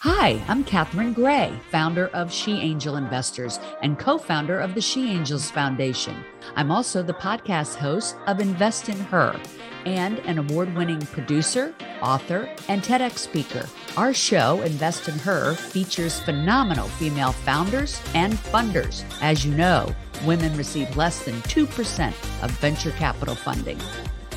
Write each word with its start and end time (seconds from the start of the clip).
Hi, 0.00 0.44
I'm 0.46 0.62
Catherine 0.62 1.14
Gray, 1.14 1.58
founder 1.70 2.08
of 2.08 2.30
She 2.30 2.58
Angel 2.60 2.96
Investors 2.96 3.58
and 3.80 3.98
co 3.98 4.18
founder 4.18 4.60
of 4.60 4.74
the 4.74 4.80
She 4.82 5.10
Angels 5.10 5.50
Foundation. 5.50 6.22
I'm 6.54 6.70
also 6.70 7.02
the 7.02 7.14
podcast 7.14 7.76
host 7.76 8.14
of 8.26 8.38
Invest 8.38 8.90
in 8.90 8.98
Her 8.98 9.40
and 9.86 10.18
an 10.20 10.36
award 10.36 10.74
winning 10.74 11.00
producer, 11.00 11.74
author, 12.02 12.46
and 12.68 12.82
TEDx 12.82 13.16
speaker. 13.16 13.66
Our 13.96 14.12
show, 14.12 14.60
Invest 14.60 15.08
in 15.08 15.18
Her, 15.20 15.54
features 15.54 16.20
phenomenal 16.20 16.88
female 16.88 17.32
founders 17.32 17.98
and 18.12 18.34
funders. 18.34 19.02
As 19.22 19.46
you 19.46 19.54
know, 19.54 19.96
women 20.26 20.54
receive 20.58 20.94
less 20.94 21.24
than 21.24 21.36
2% 21.42 22.08
of 22.44 22.50
venture 22.50 22.90
capital 22.92 23.34
funding. 23.34 23.80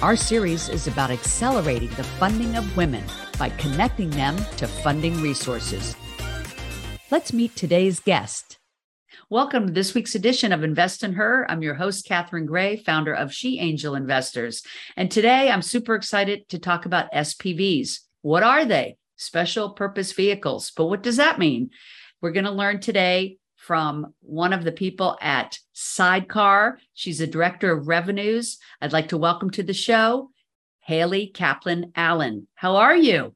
Our 0.02 0.16
series 0.16 0.70
is 0.70 0.88
about 0.88 1.12
accelerating 1.12 1.90
the 1.90 2.06
funding 2.06 2.56
of 2.56 2.78
women 2.78 3.04
by 3.40 3.50
connecting 3.52 4.10
them 4.12 4.36
to 4.58 4.68
funding 4.68 5.20
resources. 5.22 5.96
Let's 7.10 7.34
meet 7.34 7.56
today's 7.56 8.02
guest. 8.02 8.60
Welcome 9.30 9.68
to 9.68 9.74
this 9.74 9.94
week's 9.94 10.14
edition 10.14 10.52
of 10.52 10.64
Invest 10.64 11.04
in 11.04 11.14
Her. 11.14 11.50
I'm 11.50 11.64
your 11.64 11.76
host, 11.76 12.06
Catherine 12.06 12.46
Gray, 12.46 12.76
founder 12.76 13.14
of 13.14 13.34
She 13.34 13.60
Angel 13.60 13.96
Investors. 13.96 14.62
And 14.98 15.10
today 15.10 15.50
I'm 15.50 15.62
super 15.62 15.96
excited 15.96 16.50
to 16.50 16.60
talk 16.60 16.86
about 16.86 17.12
SPVs. 17.14 18.00
What 18.22 18.44
are 18.44 18.66
they? 18.66 18.98
Special 19.16 19.72
purpose 19.72 20.12
vehicles. 20.12 20.72
But 20.76 20.86
what 20.86 21.02
does 21.02 21.18
that 21.18 21.40
mean? 21.40 21.70
We're 22.22 22.32
going 22.32 22.46
to 22.46 22.52
learn 22.52 22.82
today 22.82 23.38
from 23.56 24.14
one 24.22 24.52
of 24.52 24.64
the 24.64 24.72
people 24.72 25.18
at 25.22 25.60
Sydecar. 25.76 26.78
She's 26.94 27.22
a 27.22 27.28
director 27.28 27.72
of 27.72 27.88
revenues. 27.88 28.58
I'd 28.82 28.94
like 28.94 29.10
to 29.10 29.18
welcome 29.18 29.52
to 29.52 29.64
the 29.64 29.74
show 29.74 30.32
Haley 30.90 31.28
Kaplan 31.28 31.92
Allen. 31.96 32.48
How 32.56 32.78
are 32.78 32.98
you? 32.98 33.36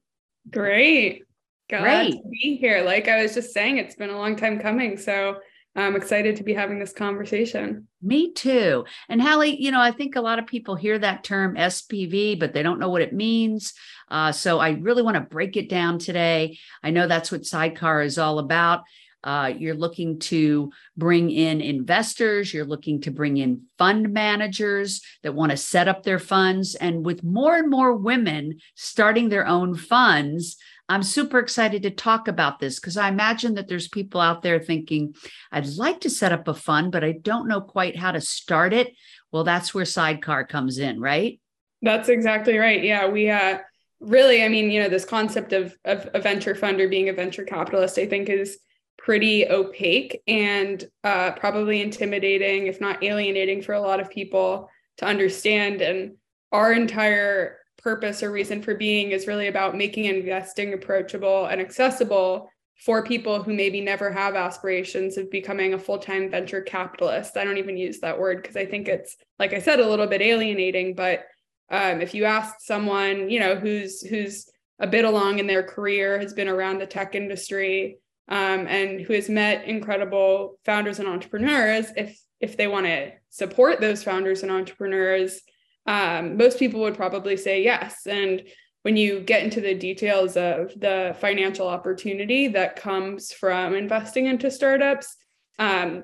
Great. 0.49 1.21
Glad 1.69 1.83
Great. 1.83 2.13
to 2.13 2.27
be 2.27 2.57
here. 2.59 2.81
Like 2.83 3.07
I 3.07 3.21
was 3.21 3.35
just 3.35 3.53
saying, 3.53 3.77
it's 3.77 3.93
been 3.93 4.09
a 4.09 4.17
long 4.17 4.35
time 4.35 4.59
coming. 4.59 4.97
So 4.97 5.37
I'm 5.75 5.95
excited 5.95 6.35
to 6.37 6.43
be 6.43 6.55
having 6.55 6.79
this 6.79 6.93
conversation. 6.93 7.87
Me 8.01 8.33
too. 8.33 8.85
And 9.07 9.21
Halle, 9.21 9.55
you 9.55 9.69
know, 9.69 9.79
I 9.79 9.91
think 9.91 10.15
a 10.15 10.21
lot 10.21 10.39
of 10.39 10.47
people 10.47 10.75
hear 10.75 10.97
that 10.97 11.23
term 11.23 11.53
SPV, 11.53 12.39
but 12.39 12.53
they 12.53 12.63
don't 12.63 12.79
know 12.79 12.89
what 12.89 13.03
it 13.03 13.13
means. 13.13 13.75
Uh, 14.09 14.31
so 14.31 14.57
I 14.57 14.71
really 14.71 15.03
want 15.03 15.15
to 15.15 15.21
break 15.21 15.55
it 15.55 15.69
down 15.69 15.99
today. 15.99 16.57
I 16.81 16.89
know 16.89 17.07
that's 17.07 17.31
what 17.31 17.41
Sydecar 17.41 18.03
is 18.03 18.17
all 18.17 18.39
about. 18.39 18.81
Uh, 19.23 19.53
you're 19.57 19.75
looking 19.75 20.19
to 20.19 20.71
bring 20.97 21.31
in 21.31 21.61
investors, 21.61 22.53
you're 22.53 22.65
looking 22.65 23.01
to 23.01 23.11
bring 23.11 23.37
in 23.37 23.63
fund 23.77 24.11
managers 24.11 25.01
that 25.23 25.33
want 25.33 25.51
to 25.51 25.57
set 25.57 25.87
up 25.87 26.03
their 26.03 26.19
funds. 26.19 26.75
And 26.75 27.05
with 27.05 27.23
more 27.23 27.55
and 27.55 27.69
more 27.69 27.95
women 27.95 28.59
starting 28.75 29.29
their 29.29 29.47
own 29.47 29.75
funds, 29.75 30.57
I'm 30.89 31.03
super 31.03 31.39
excited 31.39 31.83
to 31.83 31.91
talk 31.91 32.27
about 32.27 32.59
this 32.59 32.79
because 32.79 32.97
I 32.97 33.07
imagine 33.07 33.55
that 33.55 33.67
there's 33.67 33.87
people 33.87 34.19
out 34.19 34.41
there 34.41 34.59
thinking, 34.59 35.15
I'd 35.51 35.65
like 35.77 36.01
to 36.01 36.09
set 36.09 36.33
up 36.33 36.47
a 36.47 36.53
fund, 36.53 36.91
but 36.91 37.03
I 37.03 37.13
don't 37.13 37.47
know 37.47 37.61
quite 37.61 37.95
how 37.95 38.11
to 38.11 38.21
start 38.21 38.73
it. 38.73 38.93
Well, 39.31 39.45
that's 39.45 39.73
where 39.73 39.85
Sydecar 39.85 40.47
comes 40.47 40.77
in, 40.77 40.99
right? 40.99 41.39
That's 41.81 42.09
exactly 42.09 42.57
right. 42.57 42.83
Yeah, 42.83 43.07
we 43.07 43.29
uh 43.29 43.59
really, 44.01 44.43
I 44.43 44.49
mean, 44.49 44.69
you 44.69 44.83
know, 44.83 44.89
this 44.89 45.05
concept 45.05 45.53
of, 45.53 45.75
of 45.85 46.09
a 46.13 46.19
venture 46.19 46.55
fund 46.55 46.81
or 46.81 46.89
being 46.89 47.09
a 47.09 47.13
venture 47.13 47.43
capitalist, 47.43 47.97
I 47.97 48.05
think 48.05 48.29
is 48.29 48.59
pretty 48.97 49.47
opaque 49.49 50.21
and 50.27 50.83
uh, 51.03 51.31
probably 51.31 51.81
intimidating, 51.81 52.67
if 52.67 52.79
not 52.79 53.03
alienating, 53.03 53.61
for 53.61 53.73
a 53.73 53.81
lot 53.81 53.99
of 53.99 54.09
people 54.09 54.69
to 54.97 55.05
understand. 55.05 55.81
And 55.81 56.15
our 56.51 56.71
entire 56.71 57.57
purpose 57.77 58.23
or 58.23 58.31
reason 58.31 58.61
for 58.61 58.75
being 58.75 59.11
is 59.11 59.27
really 59.27 59.47
about 59.47 59.75
making 59.75 60.05
investing 60.05 60.73
approachable 60.73 61.47
and 61.47 61.59
accessible 61.59 62.49
for 62.85 63.03
people 63.03 63.43
who 63.43 63.53
maybe 63.53 63.81
never 63.81 64.11
have 64.11 64.35
aspirations 64.35 65.17
of 65.17 65.29
becoming 65.29 65.73
a 65.73 65.79
full-time 65.79 66.29
venture 66.29 66.61
capitalist. 66.61 67.37
I 67.37 67.43
don't 67.43 67.57
even 67.57 67.77
use 67.77 67.99
that 67.99 68.19
word 68.19 68.41
because 68.41 68.55
I 68.55 68.65
think 68.65 68.87
it's, 68.87 69.15
like 69.39 69.53
I 69.53 69.59
said, 69.59 69.79
a 69.79 69.87
little 69.87 70.07
bit 70.07 70.21
alienating. 70.21 70.95
But 70.95 71.25
um, 71.69 72.01
if 72.01 72.13
you 72.13 72.25
ask 72.25 72.55
someone, 72.59 73.29
you 73.29 73.39
know, 73.39 73.55
who's 73.55 74.01
who's 74.01 74.49
a 74.79 74.87
bit 74.87 75.05
along 75.05 75.39
in 75.39 75.47
their 75.47 75.63
career, 75.63 76.19
has 76.19 76.33
been 76.33 76.49
around 76.49 76.79
the 76.79 76.85
tech 76.85 77.15
industry, 77.15 77.97
um, 78.29 78.67
and 78.67 79.01
who 79.01 79.13
has 79.13 79.29
met 79.29 79.65
incredible 79.65 80.59
founders 80.65 80.99
and 80.99 81.07
entrepreneurs, 81.07 81.87
if 81.97 82.19
if 82.39 82.57
they 82.57 82.67
want 82.67 82.85
to 82.85 83.11
support 83.29 83.79
those 83.79 84.03
founders 84.03 84.43
and 84.43 84.51
entrepreneurs, 84.51 85.41
um, 85.85 86.35
most 86.35 86.59
people 86.59 86.81
would 86.81 86.95
probably 86.95 87.37
say 87.37 87.63
yes. 87.63 88.05
And 88.05 88.43
when 88.81 88.97
you 88.97 89.21
get 89.21 89.43
into 89.43 89.61
the 89.61 89.73
details 89.73 90.35
of 90.35 90.77
the 90.77 91.15
financial 91.19 91.67
opportunity 91.67 92.49
that 92.49 92.75
comes 92.75 93.31
from 93.31 93.75
investing 93.75 94.25
into 94.25 94.51
startups, 94.51 95.15
um, 95.57 96.03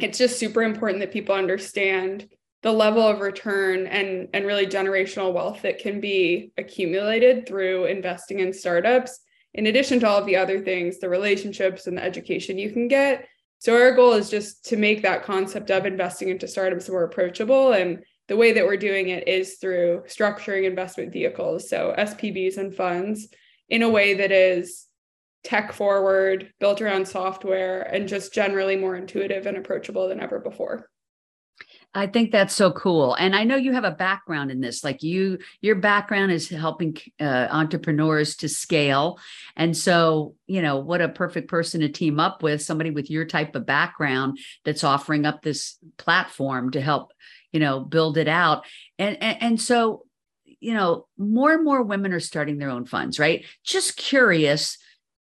it's 0.00 0.18
just 0.18 0.38
super 0.38 0.62
important 0.62 1.00
that 1.00 1.12
people 1.12 1.34
understand 1.34 2.28
the 2.62 2.72
level 2.72 3.02
of 3.06 3.20
return 3.20 3.86
and, 3.86 4.28
and 4.32 4.46
really 4.46 4.66
generational 4.66 5.34
wealth 5.34 5.60
that 5.62 5.78
can 5.78 6.00
be 6.00 6.50
accumulated 6.56 7.46
through 7.46 7.84
investing 7.84 8.40
in 8.40 8.54
startups 8.54 9.20
in 9.54 9.66
addition 9.66 10.00
to 10.00 10.08
all 10.08 10.18
of 10.18 10.26
the 10.26 10.36
other 10.36 10.60
things, 10.60 10.98
the 10.98 11.08
relationships 11.08 11.86
and 11.86 11.96
the 11.96 12.04
education 12.04 12.58
you 12.58 12.70
can 12.72 12.88
get. 12.88 13.26
So 13.60 13.80
our 13.80 13.92
goal 13.92 14.12
is 14.12 14.28
just 14.28 14.64
to 14.66 14.76
make 14.76 15.02
that 15.02 15.24
concept 15.24 15.70
of 15.70 15.86
investing 15.86 16.28
into 16.28 16.48
startups 16.48 16.88
more 16.88 17.04
approachable. 17.04 17.72
And 17.72 18.04
the 18.28 18.36
way 18.36 18.52
that 18.52 18.66
we're 18.66 18.76
doing 18.76 19.08
it 19.08 19.28
is 19.28 19.54
through 19.54 20.02
structuring 20.06 20.64
investment 20.64 21.12
vehicles, 21.12 21.68
so 21.68 21.94
SPVs 21.96 22.58
and 22.58 22.74
funds, 22.74 23.28
in 23.68 23.82
a 23.82 23.88
way 23.88 24.14
that 24.14 24.32
is 24.32 24.86
tech 25.44 25.72
forward, 25.72 26.52
built 26.58 26.80
around 26.80 27.06
software, 27.06 27.82
and 27.82 28.08
just 28.08 28.34
generally 28.34 28.76
more 28.76 28.96
intuitive 28.96 29.46
and 29.46 29.56
approachable 29.56 30.08
than 30.08 30.20
ever 30.20 30.40
before. 30.40 30.90
I 31.96 32.08
think 32.08 32.32
that's 32.32 32.54
so 32.54 32.72
cool. 32.72 33.14
And 33.14 33.36
I 33.36 33.44
know 33.44 33.54
you 33.54 33.72
have 33.72 33.84
a 33.84 33.92
background 33.92 34.50
in 34.50 34.60
this. 34.60 34.82
Like 34.82 35.02
you, 35.04 35.38
your 35.60 35.76
background 35.76 36.32
is 36.32 36.48
helping 36.48 36.96
uh, 37.20 37.46
entrepreneurs 37.50 38.36
to 38.36 38.48
scale. 38.48 39.20
And 39.56 39.76
so, 39.76 40.34
you 40.48 40.60
know, 40.60 40.78
what 40.78 41.00
a 41.00 41.08
perfect 41.08 41.48
person 41.48 41.80
to 41.82 41.88
team 41.88 42.18
up 42.18 42.42
with 42.42 42.62
somebody 42.62 42.90
with 42.90 43.10
your 43.10 43.24
type 43.24 43.54
of 43.54 43.64
background 43.64 44.38
that's 44.64 44.82
offering 44.82 45.24
up 45.24 45.42
this 45.42 45.78
platform 45.96 46.72
to 46.72 46.80
help, 46.80 47.12
you 47.52 47.60
know, 47.60 47.80
build 47.80 48.18
it 48.18 48.28
out. 48.28 48.64
And, 48.98 49.16
and, 49.22 49.42
and 49.42 49.60
so, 49.60 50.04
you 50.58 50.74
know, 50.74 51.06
more 51.16 51.52
and 51.52 51.64
more 51.64 51.82
women 51.82 52.12
are 52.12 52.20
starting 52.20 52.58
their 52.58 52.70
own 52.70 52.86
funds, 52.86 53.20
right? 53.20 53.44
Just 53.62 53.96
curious 53.96 54.78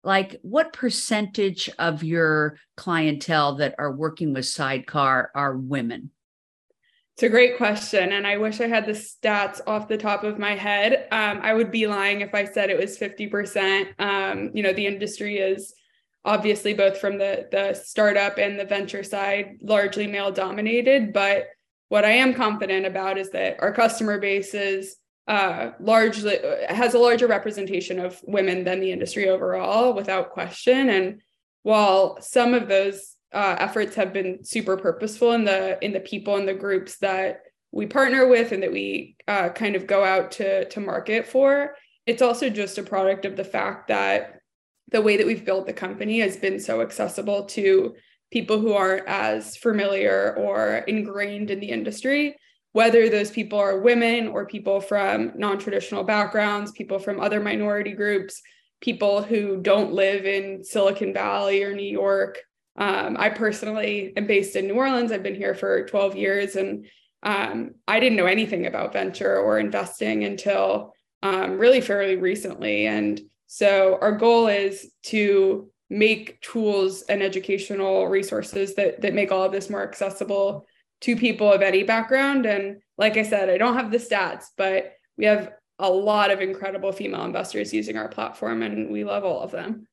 like 0.04 0.38
what 0.42 0.72
percentage 0.72 1.68
of 1.78 2.04
your 2.04 2.58
clientele 2.76 3.56
that 3.56 3.74
are 3.78 3.92
working 3.92 4.32
with 4.32 4.44
Sydecar 4.44 5.26
are 5.34 5.56
women 5.56 6.10
it's 7.20 7.26
a 7.26 7.28
great 7.28 7.58
question. 7.58 8.12
And 8.12 8.26
I 8.26 8.38
wish 8.38 8.62
I 8.62 8.66
had 8.66 8.86
the 8.86 8.92
stats 8.92 9.60
off 9.66 9.88
the 9.88 9.98
top 9.98 10.24
of 10.24 10.38
my 10.38 10.54
head. 10.54 11.06
Um, 11.12 11.40
I 11.42 11.52
would 11.52 11.70
be 11.70 11.86
lying 11.86 12.22
if 12.22 12.34
I 12.34 12.46
said 12.46 12.70
it 12.70 12.78
was 12.78 12.96
50%. 12.96 14.00
Um, 14.00 14.50
you 14.54 14.62
know, 14.62 14.72
the 14.72 14.86
industry 14.86 15.36
is 15.36 15.74
obviously 16.24 16.72
both 16.72 16.96
from 16.96 17.18
the, 17.18 17.46
the 17.52 17.74
startup 17.74 18.38
and 18.38 18.58
the 18.58 18.64
venture 18.64 19.02
side, 19.02 19.58
largely 19.60 20.06
male 20.06 20.32
dominated. 20.32 21.12
But 21.12 21.48
what 21.90 22.06
I 22.06 22.12
am 22.12 22.32
confident 22.32 22.86
about 22.86 23.18
is 23.18 23.28
that 23.32 23.58
our 23.60 23.74
customer 23.74 24.18
base 24.18 24.54
is 24.54 24.96
uh, 25.28 25.72
largely 25.78 26.38
has 26.70 26.94
a 26.94 26.98
larger 26.98 27.26
representation 27.26 27.98
of 27.98 28.18
women 28.22 28.64
than 28.64 28.80
the 28.80 28.92
industry 28.92 29.28
overall, 29.28 29.92
without 29.92 30.30
question. 30.30 30.88
And 30.88 31.20
while 31.64 32.18
some 32.22 32.54
of 32.54 32.66
those 32.66 33.14
uh, 33.32 33.56
efforts 33.58 33.94
have 33.96 34.12
been 34.12 34.44
super 34.44 34.76
purposeful 34.76 35.32
in 35.32 35.44
the 35.44 35.82
in 35.84 35.92
the 35.92 36.00
people 36.00 36.36
and 36.36 36.48
the 36.48 36.54
groups 36.54 36.98
that 36.98 37.42
we 37.72 37.86
partner 37.86 38.26
with 38.26 38.52
and 38.52 38.62
that 38.62 38.72
we 38.72 39.16
uh, 39.28 39.48
kind 39.50 39.76
of 39.76 39.86
go 39.86 40.04
out 40.04 40.32
to 40.32 40.64
to 40.68 40.80
market 40.80 41.26
for. 41.26 41.74
It's 42.06 42.22
also 42.22 42.50
just 42.50 42.78
a 42.78 42.82
product 42.82 43.24
of 43.24 43.36
the 43.36 43.44
fact 43.44 43.88
that 43.88 44.40
the 44.90 45.02
way 45.02 45.16
that 45.16 45.26
we've 45.26 45.44
built 45.44 45.66
the 45.66 45.72
company 45.72 46.20
has 46.20 46.36
been 46.36 46.58
so 46.58 46.80
accessible 46.80 47.44
to 47.44 47.94
people 48.32 48.60
who 48.60 48.72
aren't 48.72 49.06
as 49.06 49.56
familiar 49.56 50.34
or 50.36 50.78
ingrained 50.86 51.50
in 51.50 51.60
the 51.60 51.70
industry 51.70 52.36
whether 52.72 53.08
those 53.08 53.32
people 53.32 53.58
are 53.58 53.80
women 53.80 54.28
or 54.28 54.46
people 54.46 54.80
from 54.80 55.32
non-traditional 55.36 56.04
backgrounds 56.04 56.72
people 56.72 56.98
from 56.98 57.20
other 57.20 57.40
minority 57.40 57.92
groups 57.92 58.40
people 58.80 59.22
who 59.22 59.60
don't 59.60 59.92
live 59.92 60.24
in 60.24 60.62
silicon 60.64 61.12
valley 61.12 61.62
or 61.62 61.74
new 61.74 61.82
york 61.82 62.38
um, 62.76 63.16
I 63.18 63.28
personally 63.30 64.12
am 64.16 64.26
based 64.26 64.56
in 64.56 64.66
New 64.66 64.74
Orleans. 64.74 65.12
I've 65.12 65.22
been 65.22 65.34
here 65.34 65.54
for 65.54 65.86
12 65.86 66.16
years 66.16 66.56
and 66.56 66.86
um, 67.22 67.72
I 67.86 68.00
didn't 68.00 68.16
know 68.16 68.26
anything 68.26 68.66
about 68.66 68.92
venture 68.92 69.36
or 69.36 69.58
investing 69.58 70.24
until 70.24 70.94
um, 71.22 71.58
really 71.58 71.80
fairly 71.80 72.16
recently. 72.16 72.86
And 72.86 73.20
so 73.46 73.98
our 74.00 74.12
goal 74.12 74.46
is 74.46 74.90
to 75.04 75.70
make 75.90 76.40
tools 76.40 77.02
and 77.02 77.22
educational 77.22 78.06
resources 78.06 78.74
that, 78.76 79.02
that 79.02 79.12
make 79.12 79.32
all 79.32 79.42
of 79.42 79.52
this 79.52 79.68
more 79.68 79.82
accessible 79.82 80.66
to 81.00 81.16
people 81.16 81.52
of 81.52 81.62
any 81.62 81.82
background. 81.82 82.46
And 82.46 82.80
like 82.96 83.16
I 83.16 83.22
said, 83.22 83.50
I 83.50 83.58
don't 83.58 83.74
have 83.74 83.90
the 83.90 83.98
stats, 83.98 84.44
but 84.56 84.92
we 85.18 85.24
have 85.24 85.52
a 85.78 85.90
lot 85.90 86.30
of 86.30 86.40
incredible 86.40 86.92
female 86.92 87.24
investors 87.24 87.74
using 87.74 87.96
our 87.96 88.08
platform 88.08 88.62
and 88.62 88.90
we 88.90 89.02
love 89.02 89.24
all 89.24 89.40
of 89.40 89.50
them. 89.50 89.86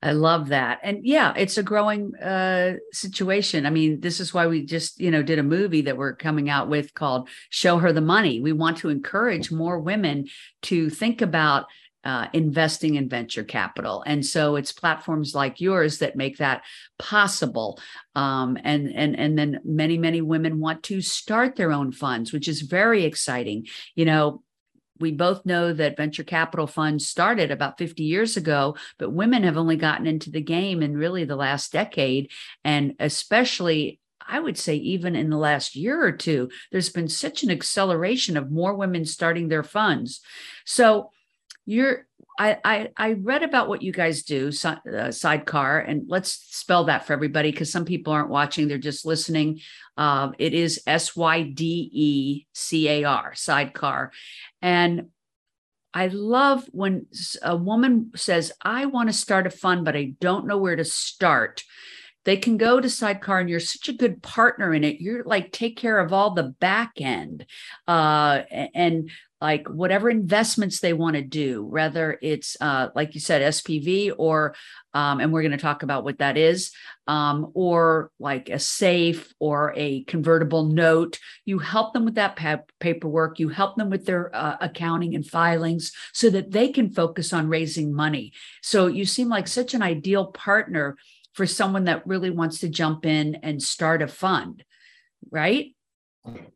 I 0.00 0.12
love 0.12 0.48
that. 0.48 0.78
And 0.84 1.04
yeah, 1.04 1.34
it's 1.36 1.58
a 1.58 1.62
growing 1.62 2.14
uh, 2.16 2.74
situation. 2.92 3.66
I 3.66 3.70
mean, 3.70 4.00
this 4.00 4.20
is 4.20 4.32
why 4.32 4.46
we 4.46 4.64
just, 4.64 5.00
you 5.00 5.10
know, 5.10 5.24
did 5.24 5.40
a 5.40 5.42
movie 5.42 5.82
that 5.82 5.96
we're 5.96 6.14
coming 6.14 6.48
out 6.48 6.68
with 6.68 6.94
called 6.94 7.28
Show 7.50 7.78
Her 7.78 7.92
the 7.92 8.00
Money. 8.00 8.40
We 8.40 8.52
want 8.52 8.78
to 8.78 8.90
encourage 8.90 9.50
more 9.50 9.80
women 9.80 10.28
to 10.62 10.88
think 10.88 11.20
about 11.20 11.66
uh, 12.04 12.28
investing 12.32 12.94
in 12.94 13.08
venture 13.08 13.42
capital. 13.42 14.04
And 14.06 14.24
so 14.24 14.54
it's 14.54 14.72
platforms 14.72 15.34
like 15.34 15.60
yours 15.60 15.98
that 15.98 16.14
make 16.14 16.38
that 16.38 16.62
possible. 16.98 17.80
Um, 18.14 18.56
and, 18.62 18.92
and, 18.94 19.18
and 19.18 19.36
then 19.36 19.60
many, 19.64 19.98
many 19.98 20.20
women 20.20 20.60
want 20.60 20.84
to 20.84 21.00
start 21.00 21.56
their 21.56 21.72
own 21.72 21.90
funds, 21.90 22.32
which 22.32 22.46
is 22.46 22.62
very 22.62 23.04
exciting. 23.04 23.66
You 23.96 24.04
know, 24.04 24.42
we 25.00 25.12
both 25.12 25.46
know 25.46 25.72
that 25.72 25.96
venture 25.96 26.24
capital 26.24 26.66
funds 26.66 27.06
started 27.06 27.50
about 27.50 27.78
50 27.78 28.02
years 28.02 28.36
ago, 28.36 28.76
but 28.98 29.10
women 29.10 29.42
have 29.44 29.56
only 29.56 29.76
gotten 29.76 30.06
into 30.06 30.30
the 30.30 30.40
game 30.40 30.82
in 30.82 30.96
really 30.96 31.24
the 31.24 31.36
last 31.36 31.72
decade. 31.72 32.30
And 32.64 32.94
especially, 32.98 34.00
I 34.26 34.40
would 34.40 34.58
say, 34.58 34.76
even 34.76 35.16
in 35.16 35.30
the 35.30 35.38
last 35.38 35.76
year 35.76 36.02
or 36.02 36.12
two, 36.12 36.50
there's 36.72 36.90
been 36.90 37.08
such 37.08 37.42
an 37.42 37.50
acceleration 37.50 38.36
of 38.36 38.50
more 38.50 38.74
women 38.74 39.04
starting 39.04 39.48
their 39.48 39.62
funds. 39.62 40.20
So, 40.64 41.10
you're 41.64 42.07
I, 42.38 42.58
I, 42.64 42.88
I 42.96 43.12
read 43.14 43.42
about 43.42 43.68
what 43.68 43.82
you 43.82 43.92
guys 43.92 44.22
do, 44.22 44.46
uh, 44.48 45.10
Sydecar, 45.10 45.84
and 45.86 46.04
let's 46.06 46.32
spell 46.32 46.84
that 46.84 47.04
for 47.04 47.12
everybody 47.12 47.50
because 47.50 47.72
some 47.72 47.84
people 47.84 48.12
aren't 48.12 48.30
watching; 48.30 48.68
they're 48.68 48.78
just 48.78 49.04
listening. 49.04 49.60
Uh, 49.96 50.30
it 50.38 50.54
is 50.54 50.80
S 50.86 51.16
Y 51.16 51.42
D 51.42 51.90
E 51.92 52.46
C 52.54 52.88
A 52.88 53.04
R, 53.04 53.32
Sydecar, 53.32 54.10
and 54.62 55.08
I 55.92 56.06
love 56.06 56.64
when 56.70 57.06
a 57.42 57.56
woman 57.56 58.12
says, 58.14 58.52
"I 58.62 58.86
want 58.86 59.08
to 59.08 59.12
start 59.12 59.48
a 59.48 59.50
fund, 59.50 59.84
but 59.84 59.96
I 59.96 60.14
don't 60.20 60.46
know 60.46 60.58
where 60.58 60.76
to 60.76 60.84
start." 60.84 61.64
They 62.24 62.36
can 62.36 62.56
go 62.56 62.80
to 62.80 62.88
Sydecar, 62.88 63.40
and 63.40 63.48
you're 63.48 63.58
such 63.58 63.88
a 63.88 63.94
good 63.94 64.22
partner 64.22 64.74
in 64.74 64.84
it. 64.84 65.00
You're 65.00 65.24
like 65.24 65.50
take 65.50 65.76
care 65.76 65.98
of 65.98 66.12
all 66.12 66.34
the 66.34 66.54
back 66.60 66.92
end, 67.00 67.46
uh, 67.88 68.42
and 68.74 69.10
like 69.40 69.68
whatever 69.68 70.10
investments 70.10 70.80
they 70.80 70.92
want 70.92 71.14
to 71.14 71.22
do, 71.22 71.64
whether 71.64 72.18
it's 72.20 72.56
uh, 72.60 72.88
like 72.94 73.14
you 73.14 73.20
said, 73.20 73.42
SPV 73.42 74.12
or, 74.18 74.54
um, 74.94 75.20
and 75.20 75.32
we're 75.32 75.42
going 75.42 75.52
to 75.52 75.58
talk 75.58 75.84
about 75.84 76.02
what 76.02 76.18
that 76.18 76.36
is, 76.36 76.72
um, 77.06 77.52
or 77.54 78.10
like 78.18 78.48
a 78.48 78.58
safe 78.58 79.32
or 79.38 79.72
a 79.76 80.02
convertible 80.04 80.64
note. 80.64 81.20
You 81.44 81.60
help 81.60 81.92
them 81.92 82.04
with 82.04 82.16
that 82.16 82.34
pa- 82.34 82.62
paperwork. 82.80 83.38
You 83.38 83.48
help 83.48 83.76
them 83.76 83.90
with 83.90 84.06
their 84.06 84.34
uh, 84.34 84.56
accounting 84.60 85.14
and 85.14 85.24
filings 85.24 85.92
so 86.12 86.30
that 86.30 86.50
they 86.50 86.68
can 86.68 86.90
focus 86.90 87.32
on 87.32 87.48
raising 87.48 87.94
money. 87.94 88.32
So 88.62 88.88
you 88.88 89.04
seem 89.04 89.28
like 89.28 89.46
such 89.46 89.72
an 89.72 89.82
ideal 89.82 90.26
partner 90.26 90.96
for 91.34 91.46
someone 91.46 91.84
that 91.84 92.04
really 92.04 92.30
wants 92.30 92.58
to 92.60 92.68
jump 92.68 93.06
in 93.06 93.36
and 93.36 93.62
start 93.62 94.02
a 94.02 94.08
fund, 94.08 94.64
right? 95.30 95.76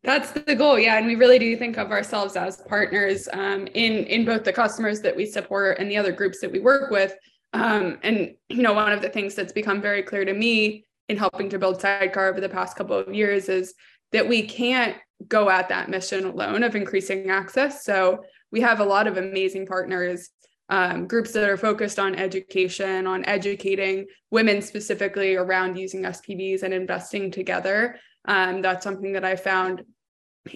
That's 0.03 0.31
the 0.31 0.55
goal, 0.55 0.77
yeah, 0.77 0.97
and 0.97 1.07
we 1.07 1.15
really 1.15 1.39
do 1.39 1.55
think 1.55 1.77
of 1.77 1.91
ourselves 1.91 2.35
as 2.35 2.57
partners 2.67 3.27
um, 3.31 3.67
in 3.67 4.05
in 4.05 4.25
both 4.25 4.43
the 4.43 4.53
customers 4.53 5.01
that 5.01 5.15
we 5.15 5.25
support 5.25 5.79
and 5.79 5.89
the 5.89 5.97
other 5.97 6.11
groups 6.11 6.39
that 6.41 6.51
we 6.51 6.59
work 6.59 6.91
with. 6.91 7.15
Um, 7.53 7.99
and 8.03 8.35
you 8.49 8.61
know, 8.61 8.73
one 8.73 8.91
of 8.91 9.01
the 9.01 9.09
things 9.09 9.35
that's 9.35 9.53
become 9.53 9.81
very 9.81 10.03
clear 10.03 10.25
to 10.25 10.33
me 10.33 10.85
in 11.09 11.17
helping 11.17 11.49
to 11.49 11.59
build 11.59 11.81
Sydecar 11.81 12.29
over 12.29 12.41
the 12.41 12.49
past 12.49 12.75
couple 12.75 12.97
of 12.97 13.13
years 13.13 13.49
is 13.49 13.73
that 14.11 14.27
we 14.27 14.43
can't 14.43 14.95
go 15.27 15.49
at 15.49 15.69
that 15.69 15.89
mission 15.89 16.25
alone 16.25 16.63
of 16.63 16.75
increasing 16.75 17.29
access. 17.29 17.83
So 17.83 18.23
we 18.51 18.61
have 18.61 18.79
a 18.79 18.85
lot 18.85 19.07
of 19.07 19.17
amazing 19.17 19.65
partners, 19.65 20.29
um, 20.69 21.07
groups 21.07 21.31
that 21.33 21.49
are 21.49 21.57
focused 21.57 21.99
on 21.99 22.15
education, 22.15 23.07
on 23.07 23.25
educating 23.25 24.05
women 24.31 24.61
specifically 24.61 25.35
around 25.35 25.77
using 25.77 26.03
SPVs 26.03 26.63
and 26.63 26.73
investing 26.73 27.31
together. 27.31 27.99
Um, 28.25 28.61
that's 28.61 28.83
something 28.83 29.13
that 29.13 29.25
I 29.25 29.35
found 29.35 29.83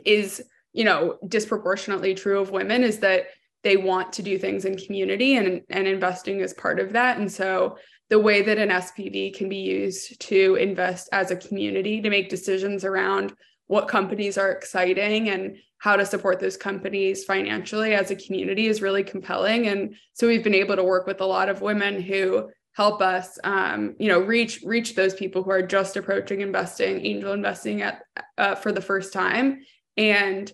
is, 0.06 0.42
you 0.74 0.84
know, 0.84 1.18
disproportionately 1.28 2.14
true 2.14 2.40
of 2.40 2.52
women 2.52 2.84
is 2.84 3.00
that 3.00 3.28
they 3.64 3.78
want 3.78 4.14
to 4.14 4.24
do 4.24 4.38
things 4.38 4.66
in 4.66 4.78
community 4.78 5.36
and, 5.36 5.62
and 5.70 5.88
investing 5.88 6.40
is 6.40 6.54
part 6.54 6.80
of 6.80 6.94
that. 6.94 7.18
And 7.18 7.32
so 7.32 7.78
the 8.10 8.20
way 8.20 8.42
that 8.42 8.58
an 8.58 8.70
SPV 8.70 9.36
can 9.36 9.50
be 9.50 9.58
used 9.58 10.20
to 10.22 10.56
invest 10.56 11.10
as 11.12 11.32
a 11.32 11.36
community 11.36 12.02
to 12.02 12.10
make 12.10 12.30
decisions 12.30 12.86
around 12.86 13.34
what 13.66 13.90
companies 13.90 14.38
are 14.38 14.52
exciting 14.52 15.30
and 15.30 15.58
how 15.80 15.96
to 15.96 16.06
support 16.06 16.40
those 16.40 16.58
companies 16.58 17.26
financially 17.26 17.94
as 17.94 18.10
a 18.10 18.16
community 18.16 18.68
is 18.68 18.82
really 18.82 19.04
compelling. 19.04 19.68
And 19.68 19.96
so 20.14 20.28
we've 20.28 20.44
been 20.44 20.54
able 20.54 20.76
to 20.76 20.84
work 20.84 21.06
with 21.06 21.22
a 21.22 21.26
lot 21.26 21.50
of 21.50 21.62
women 21.62 22.02
who 22.02 22.50
help 22.78 23.02
us 23.02 23.40
um, 23.44 23.96
you 23.98 24.08
know 24.08 24.20
reach 24.20 24.62
reach 24.64 24.94
those 24.94 25.16
people 25.16 25.42
who 25.42 25.50
are 25.50 25.64
just 25.64 25.98
approaching 25.98 26.42
investing 26.42 27.04
angel 27.04 27.34
investing 27.34 27.82
at 27.82 28.04
uh, 28.38 28.56
for 28.56 28.72
the 28.72 28.82
first 28.82 29.12
time. 29.12 29.62
And 29.98 30.52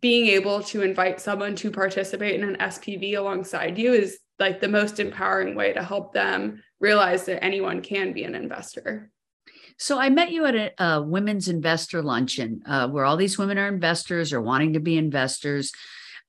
being 0.00 0.26
able 0.28 0.62
to 0.62 0.82
invite 0.82 1.20
someone 1.20 1.56
to 1.56 1.70
participate 1.70 2.40
in 2.40 2.48
an 2.48 2.56
spv 2.70 3.18
alongside 3.18 3.76
you 3.78 3.92
is 3.92 4.18
like 4.38 4.60
the 4.60 4.68
most 4.68 5.00
empowering 5.00 5.56
way 5.56 5.72
to 5.72 5.82
help 5.82 6.12
them 6.12 6.62
realize 6.78 7.24
that 7.24 7.42
anyone 7.42 7.80
can 7.82 8.12
be 8.12 8.22
an 8.22 8.34
investor. 8.34 9.10
So 9.78 9.98
I 9.98 10.08
met 10.08 10.30
you 10.30 10.44
at 10.44 10.54
a, 10.54 10.84
a 10.84 11.02
women's 11.02 11.48
investor 11.48 12.00
luncheon 12.02 12.62
uh, 12.66 12.88
where 12.88 13.04
all 13.04 13.16
these 13.16 13.38
women 13.38 13.58
are 13.58 13.68
investors 13.68 14.32
or 14.32 14.40
wanting 14.40 14.74
to 14.74 14.80
be 14.80 14.96
investors. 14.96 15.72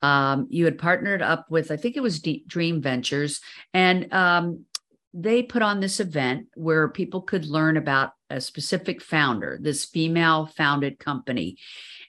Um, 0.01 0.47
you 0.49 0.65
had 0.65 0.77
partnered 0.77 1.21
up 1.21 1.47
with, 1.49 1.71
I 1.71 1.77
think 1.77 1.97
it 1.97 2.01
was 2.01 2.19
D- 2.19 2.43
Dream 2.45 2.81
Ventures, 2.81 3.41
and 3.73 4.11
um, 4.13 4.65
they 5.13 5.43
put 5.43 5.61
on 5.61 5.79
this 5.79 5.99
event 5.99 6.47
where 6.55 6.87
people 6.87 7.21
could 7.21 7.45
learn 7.45 7.77
about 7.77 8.11
a 8.29 8.41
specific 8.41 9.01
founder, 9.01 9.57
this 9.61 9.85
female 9.85 10.45
founded 10.45 10.99
company. 10.99 11.57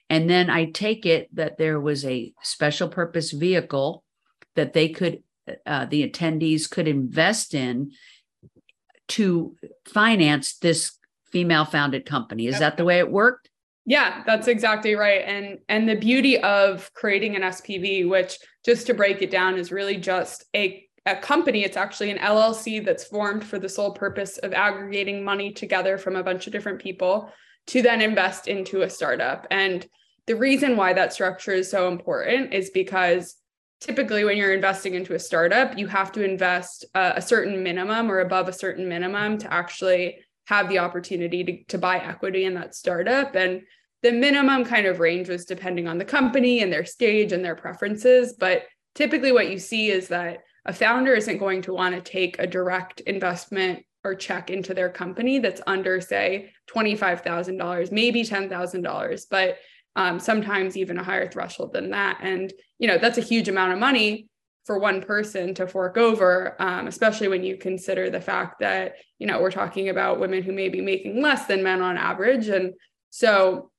And 0.09 0.29
then 0.29 0.49
I 0.49 0.65
take 0.65 1.05
it 1.05 1.33
that 1.35 1.57
there 1.57 1.79
was 1.79 2.03
a 2.05 2.33
special 2.43 2.89
purpose 2.89 3.31
vehicle 3.31 4.03
that 4.55 4.73
they 4.73 4.89
could, 4.89 5.23
uh, 5.65 5.85
the 5.85 6.07
attendees 6.07 6.69
could 6.69 6.87
invest 6.87 7.53
in 7.53 7.91
to 9.09 9.55
finance 9.87 10.57
this 10.57 10.97
female 11.31 11.65
founded 11.65 12.05
company. 12.05 12.47
Is 12.47 12.59
that 12.59 12.77
the 12.77 12.85
way 12.85 12.99
it 12.99 13.11
worked? 13.11 13.49
Yeah, 13.85 14.23
that's 14.25 14.47
exactly 14.47 14.93
right. 14.93 15.23
And 15.25 15.59
and 15.67 15.89
the 15.89 15.95
beauty 15.95 16.37
of 16.39 16.91
creating 16.93 17.35
an 17.35 17.41
SPV, 17.41 18.07
which 18.07 18.37
just 18.63 18.85
to 18.87 18.93
break 18.93 19.21
it 19.21 19.31
down 19.31 19.57
is 19.57 19.71
really 19.71 19.97
just 19.97 20.45
a 20.55 20.87
a 21.05 21.15
company, 21.15 21.63
it's 21.63 21.77
actually 21.77 22.11
an 22.11 22.17
LLC 22.17 22.83
that's 22.83 23.03
formed 23.03 23.43
for 23.43 23.59
the 23.59 23.69
sole 23.69 23.91
purpose 23.91 24.37
of 24.39 24.53
aggregating 24.53 25.23
money 25.23 25.51
together 25.51 25.97
from 25.97 26.15
a 26.15 26.23
bunch 26.23 26.47
of 26.47 26.53
different 26.53 26.79
people 26.79 27.31
to 27.67 27.81
then 27.81 28.01
invest 28.01 28.47
into 28.47 28.81
a 28.81 28.89
startup. 28.89 29.47
And 29.51 29.87
the 30.27 30.35
reason 30.35 30.77
why 30.77 30.93
that 30.93 31.13
structure 31.13 31.53
is 31.53 31.69
so 31.69 31.87
important 31.87 32.53
is 32.53 32.69
because 32.69 33.35
typically 33.79 34.23
when 34.23 34.37
you're 34.37 34.53
investing 34.53 34.93
into 34.93 35.15
a 35.15 35.19
startup, 35.19 35.77
you 35.77 35.87
have 35.87 36.11
to 36.11 36.23
invest 36.23 36.85
uh, 36.95 37.13
a 37.15 37.21
certain 37.21 37.63
minimum 37.63 38.11
or 38.11 38.19
above 38.19 38.47
a 38.47 38.53
certain 38.53 38.87
minimum 38.87 39.37
to 39.39 39.53
actually 39.53 40.19
have 40.45 40.67
the 40.67 40.79
opportunity 40.79 41.43
to, 41.43 41.63
to 41.65 41.77
buy 41.77 41.97
equity 41.97 42.45
in 42.45 42.55
that 42.55 42.75
startup. 42.75 43.35
And 43.35 43.61
the 44.01 44.11
minimum 44.11 44.65
kind 44.65 44.85
of 44.85 44.99
range 44.99 45.29
was 45.29 45.45
depending 45.45 45.87
on 45.87 45.97
the 45.97 46.05
company 46.05 46.61
and 46.61 46.71
their 46.71 46.85
stage 46.85 47.31
and 47.31 47.43
their 47.43 47.55
preferences. 47.55 48.33
But 48.33 48.63
typically, 48.95 49.31
what 49.31 49.51
you 49.51 49.59
see 49.59 49.89
is 49.91 50.07
that 50.07 50.39
a 50.65 50.73
founder 50.73 51.13
isn't 51.13 51.37
going 51.37 51.61
to 51.63 51.73
want 51.73 51.95
to 51.95 52.01
take 52.01 52.37
a 52.39 52.47
direct 52.47 53.01
investment 53.01 53.85
or 54.03 54.15
check 54.15 54.49
into 54.49 54.73
their 54.73 54.89
company 54.89 55.39
that's 55.39 55.61
under, 55.67 55.99
say, 55.99 56.51
$25,000, 56.73 57.91
maybe 57.91 58.23
$10,000, 58.23 59.25
but 59.29 59.57
um, 59.95 60.19
sometimes 60.19 60.77
even 60.77 60.97
a 60.97 61.03
higher 61.03 61.29
threshold 61.29 61.73
than 61.73 61.91
that. 61.91 62.19
And, 62.21 62.53
you 62.77 62.87
know, 62.87 62.97
that's 62.97 63.17
a 63.17 63.21
huge 63.21 63.49
amount 63.49 63.73
of 63.73 63.79
money 63.79 64.27
for 64.65 64.77
one 64.77 65.01
person 65.01 65.53
to 65.55 65.67
fork 65.67 65.97
over, 65.97 66.55
um, 66.61 66.87
especially 66.87 67.27
when 67.27 67.43
you 67.43 67.57
consider 67.57 68.09
the 68.09 68.21
fact 68.21 68.59
that, 68.59 68.93
you 69.17 69.25
know, 69.25 69.41
we're 69.41 69.51
talking 69.51 69.89
about 69.89 70.19
women 70.19 70.43
who 70.43 70.53
may 70.53 70.69
be 70.69 70.79
making 70.79 71.21
less 71.21 71.47
than 71.47 71.63
men 71.63 71.81
on 71.81 71.97
average. 71.97 72.47
And 72.47 72.73
so 73.09 73.71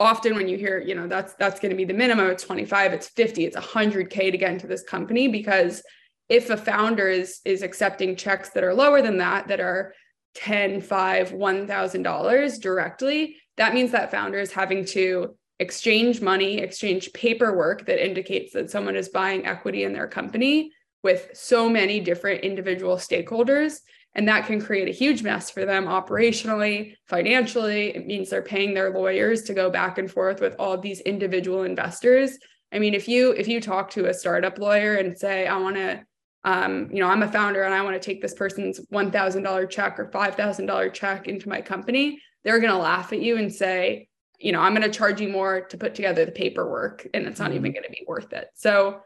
often 0.00 0.34
when 0.34 0.48
you 0.48 0.56
hear 0.56 0.78
you 0.80 0.94
know 0.94 1.06
that's 1.06 1.34
that's 1.34 1.60
going 1.60 1.70
to 1.70 1.76
be 1.76 1.84
the 1.84 1.94
minimum 1.94 2.28
it's 2.28 2.44
25 2.44 2.92
it's 2.92 3.08
50 3.08 3.44
it's 3.44 3.56
100k 3.56 4.32
to 4.32 4.38
get 4.38 4.52
into 4.52 4.66
this 4.66 4.82
company 4.82 5.28
because 5.28 5.82
if 6.28 6.50
a 6.50 6.56
founder 6.56 7.08
is 7.08 7.40
is 7.44 7.62
accepting 7.62 8.16
checks 8.16 8.50
that 8.50 8.64
are 8.64 8.74
lower 8.74 9.02
than 9.02 9.18
that 9.18 9.48
that 9.48 9.60
are 9.60 9.94
10 10.34 10.80
5 10.80 11.32
1000 11.32 12.02
dollars 12.02 12.58
directly 12.58 13.36
that 13.56 13.74
means 13.74 13.92
that 13.92 14.10
founder 14.10 14.38
is 14.38 14.52
having 14.52 14.84
to 14.84 15.36
exchange 15.60 16.20
money 16.20 16.58
exchange 16.58 17.12
paperwork 17.12 17.86
that 17.86 18.04
indicates 18.04 18.52
that 18.52 18.70
someone 18.70 18.96
is 18.96 19.08
buying 19.10 19.46
equity 19.46 19.84
in 19.84 19.92
their 19.92 20.08
company 20.08 20.72
with 21.04 21.30
so 21.34 21.68
many 21.68 22.00
different 22.00 22.40
individual 22.40 22.96
stakeholders 22.96 23.78
and 24.14 24.28
that 24.28 24.46
can 24.46 24.60
create 24.60 24.88
a 24.88 24.92
huge 24.92 25.22
mess 25.22 25.50
for 25.50 25.64
them 25.64 25.86
operationally, 25.86 26.94
financially. 27.06 27.94
It 27.96 28.06
means 28.06 28.30
they're 28.30 28.42
paying 28.42 28.74
their 28.74 28.90
lawyers 28.90 29.42
to 29.42 29.54
go 29.54 29.70
back 29.70 29.98
and 29.98 30.10
forth 30.10 30.40
with 30.40 30.54
all 30.58 30.78
these 30.78 31.00
individual 31.00 31.64
investors. 31.64 32.38
I 32.72 32.78
mean, 32.78 32.94
if 32.94 33.08
you 33.08 33.32
if 33.32 33.48
you 33.48 33.60
talk 33.60 33.90
to 33.90 34.06
a 34.06 34.14
startup 34.14 34.58
lawyer 34.58 34.96
and 34.96 35.18
say, 35.18 35.46
I 35.46 35.56
want 35.56 35.76
to 35.76 36.04
um, 36.44 36.90
you 36.92 37.00
know, 37.00 37.08
I'm 37.08 37.22
a 37.22 37.32
founder 37.32 37.62
and 37.62 37.72
I 37.72 37.80
want 37.82 38.00
to 38.00 38.04
take 38.04 38.20
this 38.20 38.34
person's 38.34 38.78
$1,000 38.92 39.70
check 39.70 39.98
or 39.98 40.06
$5,000 40.06 40.92
check 40.92 41.26
into 41.26 41.48
my 41.48 41.62
company, 41.62 42.20
they're 42.44 42.60
going 42.60 42.72
to 42.72 42.78
laugh 42.78 43.12
at 43.12 43.22
you 43.22 43.38
and 43.38 43.52
say, 43.52 44.08
you 44.38 44.52
know, 44.52 44.60
I'm 44.60 44.74
going 44.74 44.82
to 44.82 44.96
charge 44.96 45.20
you 45.20 45.30
more 45.30 45.62
to 45.62 45.78
put 45.78 45.94
together 45.94 46.26
the 46.26 46.32
paperwork 46.32 47.06
and 47.14 47.26
it's 47.26 47.40
not 47.40 47.48
mm-hmm. 47.48 47.56
even 47.56 47.72
going 47.72 47.84
to 47.84 47.90
be 47.90 48.04
worth 48.06 48.32
it. 48.32 48.48
So, 48.54 49.00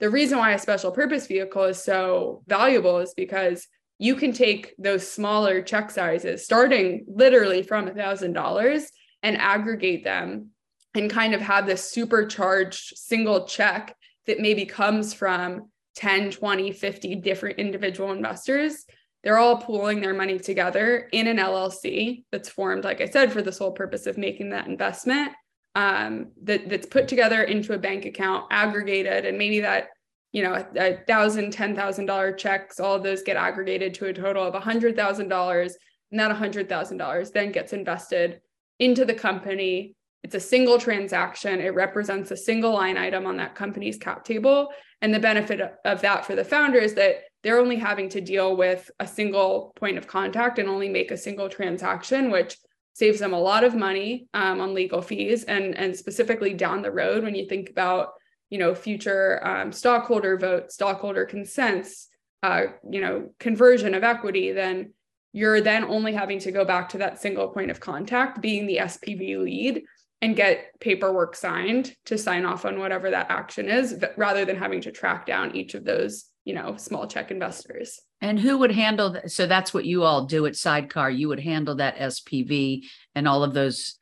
the 0.00 0.08
reason 0.08 0.38
why 0.38 0.52
a 0.52 0.58
special 0.60 0.92
purpose 0.92 1.26
vehicle 1.26 1.64
is 1.64 1.82
so 1.82 2.44
valuable 2.46 2.98
is 2.98 3.14
because 3.14 3.66
you 3.98 4.14
can 4.14 4.32
take 4.32 4.74
those 4.78 5.10
smaller 5.10 5.60
check 5.60 5.90
sizes, 5.90 6.44
starting 6.44 7.04
literally 7.08 7.62
from 7.62 7.88
$1,000, 7.88 8.84
and 9.22 9.36
aggregate 9.36 10.04
them 10.04 10.50
and 10.94 11.10
kind 11.10 11.34
of 11.34 11.40
have 11.40 11.66
this 11.66 11.90
supercharged 11.90 12.96
single 12.96 13.44
check 13.46 13.96
that 14.26 14.40
maybe 14.40 14.64
comes 14.64 15.12
from 15.12 15.70
10, 15.96 16.30
20, 16.30 16.70
50 16.72 17.14
different 17.16 17.58
individual 17.58 18.12
investors. 18.12 18.84
They're 19.24 19.38
all 19.38 19.56
pooling 19.56 20.00
their 20.00 20.14
money 20.14 20.38
together 20.38 21.08
in 21.12 21.26
an 21.26 21.38
LLC 21.38 22.24
that's 22.30 22.48
formed, 22.48 22.84
like 22.84 23.00
I 23.00 23.06
said, 23.06 23.32
for 23.32 23.42
the 23.42 23.52
sole 23.52 23.72
purpose 23.72 24.06
of 24.06 24.16
making 24.16 24.50
that 24.50 24.68
investment. 24.68 25.32
Um, 25.74 26.28
that, 26.44 26.68
that's 26.68 26.86
put 26.86 27.08
together 27.08 27.42
into 27.42 27.72
a 27.74 27.78
bank 27.78 28.04
account, 28.04 28.46
aggregated, 28.50 29.26
and 29.26 29.38
maybe 29.38 29.60
that 29.60 29.88
you 30.32 30.42
know, 30.42 30.66
a 30.76 30.98
thousand, 31.06 31.52
ten 31.52 31.74
thousand 31.74 32.06
dollar 32.06 32.32
checks, 32.32 32.80
all 32.80 32.94
of 32.94 33.02
those 33.02 33.22
get 33.22 33.36
aggregated 33.36 33.94
to 33.94 34.06
a 34.06 34.12
total 34.12 34.44
of 34.44 34.54
a 34.54 34.60
hundred 34.60 34.96
thousand 34.96 35.28
dollars. 35.28 35.76
And 36.10 36.20
that 36.20 36.30
a 36.30 36.34
hundred 36.34 36.68
thousand 36.68 36.98
dollars 36.98 37.30
then 37.30 37.52
gets 37.52 37.72
invested 37.72 38.40
into 38.78 39.04
the 39.04 39.14
company. 39.14 39.94
It's 40.24 40.34
a 40.34 40.40
single 40.40 40.78
transaction. 40.78 41.60
It 41.60 41.74
represents 41.74 42.30
a 42.30 42.36
single 42.36 42.72
line 42.74 42.96
item 42.96 43.26
on 43.26 43.36
that 43.36 43.54
company's 43.54 43.96
cap 43.96 44.24
table. 44.24 44.68
And 45.00 45.14
the 45.14 45.20
benefit 45.20 45.60
of 45.84 46.00
that 46.00 46.26
for 46.26 46.34
the 46.34 46.44
founder 46.44 46.78
is 46.78 46.94
that 46.94 47.22
they're 47.42 47.60
only 47.60 47.76
having 47.76 48.08
to 48.10 48.20
deal 48.20 48.56
with 48.56 48.90
a 48.98 49.06
single 49.06 49.72
point 49.76 49.96
of 49.96 50.08
contact 50.08 50.58
and 50.58 50.68
only 50.68 50.88
make 50.88 51.10
a 51.10 51.16
single 51.16 51.48
transaction, 51.48 52.30
which 52.30 52.56
saves 52.94 53.20
them 53.20 53.32
a 53.32 53.38
lot 53.38 53.62
of 53.62 53.76
money 53.76 54.26
um, 54.34 54.60
on 54.60 54.74
legal 54.74 55.00
fees. 55.00 55.44
And, 55.44 55.76
and 55.76 55.94
specifically 55.94 56.52
down 56.52 56.82
the 56.82 56.90
road, 56.90 57.22
when 57.22 57.36
you 57.36 57.48
think 57.48 57.70
about 57.70 58.08
you 58.50 58.58
know 58.58 58.74
future 58.74 59.44
um, 59.46 59.72
stockholder 59.72 60.36
vote, 60.36 60.72
stockholder 60.72 61.24
consents 61.24 62.08
uh, 62.42 62.64
you 62.88 63.00
know 63.00 63.30
conversion 63.38 63.94
of 63.94 64.04
equity 64.04 64.52
then 64.52 64.92
you're 65.32 65.60
then 65.60 65.84
only 65.84 66.12
having 66.12 66.38
to 66.38 66.50
go 66.50 66.64
back 66.64 66.88
to 66.88 66.98
that 66.98 67.20
single 67.20 67.48
point 67.48 67.70
of 67.70 67.80
contact 67.80 68.40
being 68.40 68.66
the 68.66 68.78
spv 68.78 69.42
lead 69.42 69.82
and 70.20 70.34
get 70.34 70.78
paperwork 70.80 71.36
signed 71.36 71.94
to 72.06 72.18
sign 72.18 72.44
off 72.44 72.64
on 72.64 72.78
whatever 72.78 73.10
that 73.10 73.30
action 73.30 73.68
is 73.68 74.02
rather 74.16 74.44
than 74.44 74.56
having 74.56 74.80
to 74.80 74.90
track 74.90 75.26
down 75.26 75.54
each 75.54 75.74
of 75.74 75.84
those 75.84 76.24
you 76.44 76.54
know 76.54 76.76
small 76.76 77.06
check 77.06 77.30
investors. 77.30 78.00
And 78.20 78.40
who 78.40 78.58
would 78.58 78.72
handle 78.72 79.10
that 79.10 79.30
so 79.30 79.46
that's 79.46 79.74
what 79.74 79.84
you 79.84 80.02
all 80.02 80.24
do 80.24 80.46
at 80.46 80.54
Sydecar. 80.54 81.16
You 81.16 81.28
would 81.28 81.40
handle 81.40 81.76
that 81.76 81.98
spv 81.98 82.84
and 83.14 83.28
all 83.28 83.44
of 83.44 83.52
those 83.52 83.98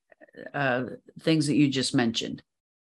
uh, 0.55 0.85
things 1.21 1.49
that 1.49 1.57
you 1.57 1.69
just 1.69 1.95
mentioned 1.95 2.43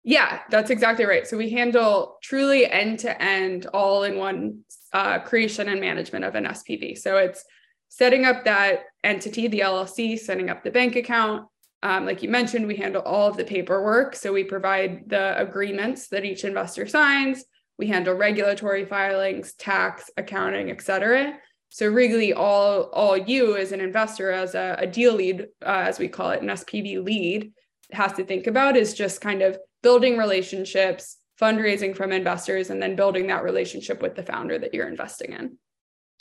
yeah, 0.05 0.41
that's 0.51 0.71
exactly 0.71 1.05
right. 1.05 1.27
So 1.27 1.37
we 1.37 1.51
handle 1.51 2.19
truly 2.23 2.67
end 2.67 2.99
to 3.01 3.23
end, 3.23 3.67
all 3.67 4.03
in 4.03 4.17
one 4.17 4.61
uh, 4.93 5.21
creation 5.21 5.69
and 5.69 5.81
management 5.81 6.25
of 6.25 6.35
an 6.35 6.45
SPV. 6.45 6.99
So 6.99 7.19
it's 7.19 7.45
setting 7.89 8.25
up 8.25 8.45
that 8.45 8.81
entity, 9.05 9.47
the 9.47 9.61
LLC, 9.61 10.19
setting 10.19 10.51
up 10.51 10.65
the 10.65 10.71
bank 10.71 10.97
account. 10.97 11.47
Um, 11.85 12.05
like 12.05 12.23
you 12.23 12.29
mentioned, 12.29 12.67
we 12.67 12.77
handle 12.77 13.03
all 13.03 13.29
of 13.29 13.37
the 13.37 13.45
paperwork. 13.45 14.17
So 14.17 14.33
we 14.33 14.45
provide 14.45 15.09
the 15.09 15.39
agreements 15.41 16.09
that 16.09 16.25
each 16.25 16.45
investor 16.45 16.87
signs. 16.87 17.45
We 17.79 17.87
handle 17.87 18.15
regulatory 18.15 18.85
filings, 18.85 19.55
tax, 19.55 20.11
accounting, 20.17 20.71
et 20.71 20.83
cetera. 20.83 21.35
So 21.69 21.89
really, 21.89 22.33
all 22.33 22.91
all 22.93 23.17
you 23.17 23.57
as 23.57 23.73
an 23.73 23.81
investor, 23.81 24.31
as 24.31 24.55
a, 24.55 24.77
a 24.79 24.87
deal 24.87 25.15
lead, 25.15 25.47
uh, 25.65 25.85
as 25.87 25.99
we 25.99 26.09
call 26.09 26.31
it, 26.31 26.43
an 26.43 26.49
SPV 26.49 27.03
lead, 27.03 27.53
has 27.93 28.13
to 28.15 28.25
think 28.25 28.47
about 28.47 28.77
is 28.77 28.95
just 28.95 29.21
kind 29.21 29.43
of 29.43 29.59
building 29.83 30.17
relationships, 30.17 31.19
fundraising 31.41 31.97
from 31.97 32.13
investors, 32.13 32.71
and 32.71 32.81
then 32.81 32.97
building 32.97 33.27
that 33.27 33.43
relationship 33.43 34.01
with 34.01 34.15
the 34.15 34.23
founder 34.23 34.59
that 34.59 34.73
you're 34.73 34.89
investing 34.89 35.33
in. 35.33 35.59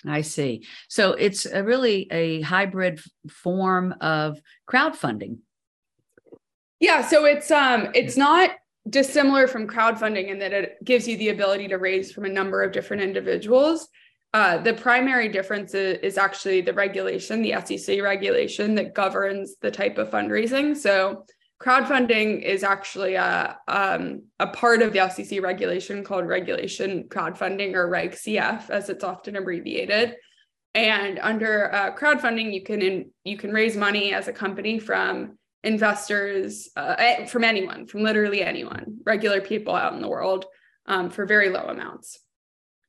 I 0.05 0.21
see. 0.21 0.65
So 0.89 1.13
it's 1.13 1.45
a 1.45 1.63
really 1.63 2.07
a 2.11 2.41
hybrid 2.41 3.01
form 3.29 3.93
of 4.01 4.39
crowdfunding. 4.69 5.37
Yeah, 6.79 7.05
so 7.05 7.25
it's 7.25 7.51
um 7.51 7.89
it's 7.93 8.17
not 8.17 8.51
dissimilar 8.89 9.47
from 9.47 9.67
crowdfunding 9.67 10.29
in 10.29 10.39
that 10.39 10.53
it 10.53 10.83
gives 10.83 11.07
you 11.07 11.17
the 11.17 11.29
ability 11.29 11.67
to 11.67 11.77
raise 11.77 12.11
from 12.11 12.25
a 12.25 12.29
number 12.29 12.63
of 12.63 12.71
different 12.71 13.03
individuals. 13.03 13.87
Uh, 14.33 14.57
the 14.57 14.73
primary 14.73 15.27
difference 15.27 15.73
is, 15.73 15.99
is, 15.99 16.17
actually 16.17 16.61
the 16.61 16.73
regulation, 16.73 17.41
the 17.41 17.53
SEC 17.65 18.01
regulation 18.01 18.75
that 18.75 18.95
governs 18.95 19.57
the 19.61 19.69
type 19.69 19.97
of 19.97 20.09
fundraising. 20.09 20.75
So 20.75 21.25
crowdfunding 21.61 22.41
is 22.41 22.63
actually 22.63 23.13
a, 23.13 23.57
um, 23.67 24.23
a 24.39 24.47
part 24.47 24.81
of 24.81 24.93
the 24.93 25.07
SEC 25.09 25.41
regulation 25.41 26.03
called 26.03 26.25
regulation 26.25 27.03
crowdfunding 27.03 27.75
or 27.75 27.87
Reg 27.87 28.11
CF, 28.11 28.69
as 28.69 28.89
it's 28.89 29.03
often 29.03 29.35
abbreviated. 29.35 30.15
And 30.73 31.19
under 31.19 31.73
uh, 31.73 31.95
crowdfunding, 31.95 32.53
you 32.53 32.63
can 32.63 32.81
in, 32.81 33.11
you 33.23 33.37
can 33.37 33.51
raise 33.51 33.77
money 33.77 34.13
as 34.13 34.27
a 34.27 34.33
company 34.33 34.79
from 34.79 35.37
investors, 35.63 36.69
uh, 36.75 36.95
eh, 36.97 37.25
from 37.25 37.43
anyone, 37.43 37.85
from 37.85 38.01
literally 38.01 38.41
anyone, 38.41 38.97
regular 39.05 39.41
people 39.41 39.75
out 39.75 39.93
in 39.93 40.01
the 40.01 40.07
world, 40.07 40.45
um, 40.87 41.09
for 41.09 41.25
very 41.25 41.49
low 41.49 41.65
amounts. 41.65 42.19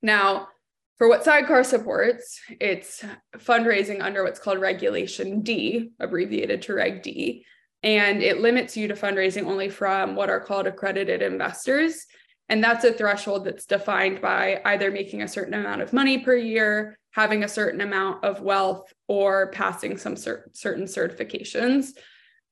Now, 0.01 0.49
for 0.97 1.09
what 1.09 1.25
Sydecar 1.25 1.67
supports, 1.67 2.41
it's 2.61 3.05
fundraising 3.37 4.01
under 4.01 4.23
what's 4.23 4.39
called 4.39 4.61
Regulation 4.61 5.43
D, 5.43 5.91
abbreviated 6.01 6.63
to 6.63 6.75
Reg 6.75 7.03
D, 7.03 7.45
and 7.83 8.23
it 8.23 8.41
limits 8.41 8.77
you 8.77 8.89
to 8.89 8.95
fundraising 8.95 9.47
only 9.47 9.69
from 9.69 10.15
what 10.15 10.31
are 10.31 10.41
called 10.41 10.67
accredited 10.67 11.23
investors. 11.23 12.07
And 12.49 12.63
that's 12.63 12.85
a 12.85 12.93
threshold 12.93 13.45
that's 13.45 13.67
defined 13.67 14.21
by 14.21 14.61
either 14.65 14.91
making 14.91 15.23
a 15.23 15.29
certain 15.29 15.55
amount 15.55 15.83
of 15.83 15.93
money 15.93 16.19
per 16.19 16.37
year, 16.37 16.99
having 17.11 17.45
a 17.45 17.49
certain 17.49 17.81
amount 17.81 18.25
of 18.25 18.41
wealth, 18.41 18.93
or 19.09 19.51
passing 19.51 19.97
some 19.97 20.17
cer- 20.17 20.51
certain 20.53 20.85
certifications. 20.85 21.91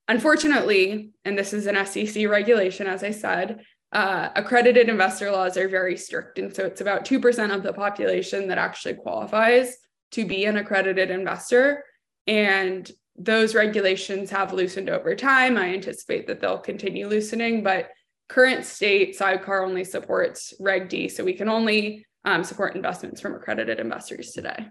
Unfortunately, 0.08 1.10
and 1.24 1.38
this 1.38 1.52
is 1.52 1.66
an 1.66 1.86
SEC 1.86 2.28
regulation, 2.28 2.86
as 2.86 3.04
I 3.04 3.10
said, 3.10 3.64
uh, 3.92 4.30
accredited 4.36 4.88
investor 4.88 5.30
laws 5.30 5.56
are 5.56 5.68
very 5.68 5.96
strict. 5.96 6.38
And 6.38 6.54
so 6.54 6.64
it's 6.64 6.80
about 6.80 7.04
2% 7.04 7.54
of 7.54 7.62
the 7.62 7.72
population 7.72 8.48
that 8.48 8.58
actually 8.58 8.94
qualifies 8.94 9.76
to 10.12 10.24
be 10.24 10.44
an 10.44 10.56
accredited 10.56 11.10
investor. 11.10 11.84
And 12.26 12.90
those 13.20 13.54
regulations 13.54 14.30
have 14.30 14.52
loosened 14.52 14.88
over 14.88 15.14
time. 15.14 15.58
I 15.58 15.74
anticipate 15.74 16.26
that 16.26 16.40
they'll 16.40 16.58
continue 16.58 17.06
loosening, 17.06 17.62
but 17.62 17.90
current 18.28 18.64
state 18.64 19.16
Sydecar 19.18 19.62
only 19.62 19.84
supports 19.84 20.54
Reg 20.58 20.88
D. 20.88 21.08
So 21.08 21.22
we 21.22 21.34
can 21.34 21.48
only 21.48 22.06
um, 22.24 22.44
support 22.44 22.76
investments 22.76 23.20
from 23.20 23.34
accredited 23.34 23.78
investors 23.78 24.30
today. 24.30 24.68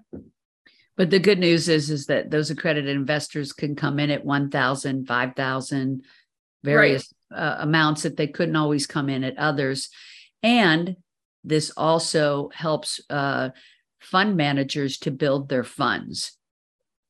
But 0.98 1.12
the 1.12 1.20
good 1.20 1.40
news 1.40 1.70
is, 1.70 1.92
is 1.92 2.08
that 2.08 2.32
those 2.32 2.50
accredited 2.50 2.96
investors 2.96 3.54
can 3.54 3.76
come 3.76 4.00
in 4.00 4.10
at 4.10 4.26
1,000, 4.26 5.08
5,000, 5.08 6.04
various 6.64 7.14
right. 7.32 7.40
uh, 7.40 7.58
amounts 7.60 8.04
that 8.04 8.18
they 8.18 8.28
couldn't 8.28 8.56
always 8.56 8.88
come 8.88 9.10
in 9.10 9.24
at 9.24 9.38
others. 9.38 9.90
And 10.42 10.98
this 11.44 11.72
also 11.78 12.50
helps 12.54 13.00
uh, 13.10 13.50
fund 14.00 14.36
managers 14.36 14.98
to 15.00 15.12
build 15.12 15.50
their 15.50 15.64
funds. 15.64 16.39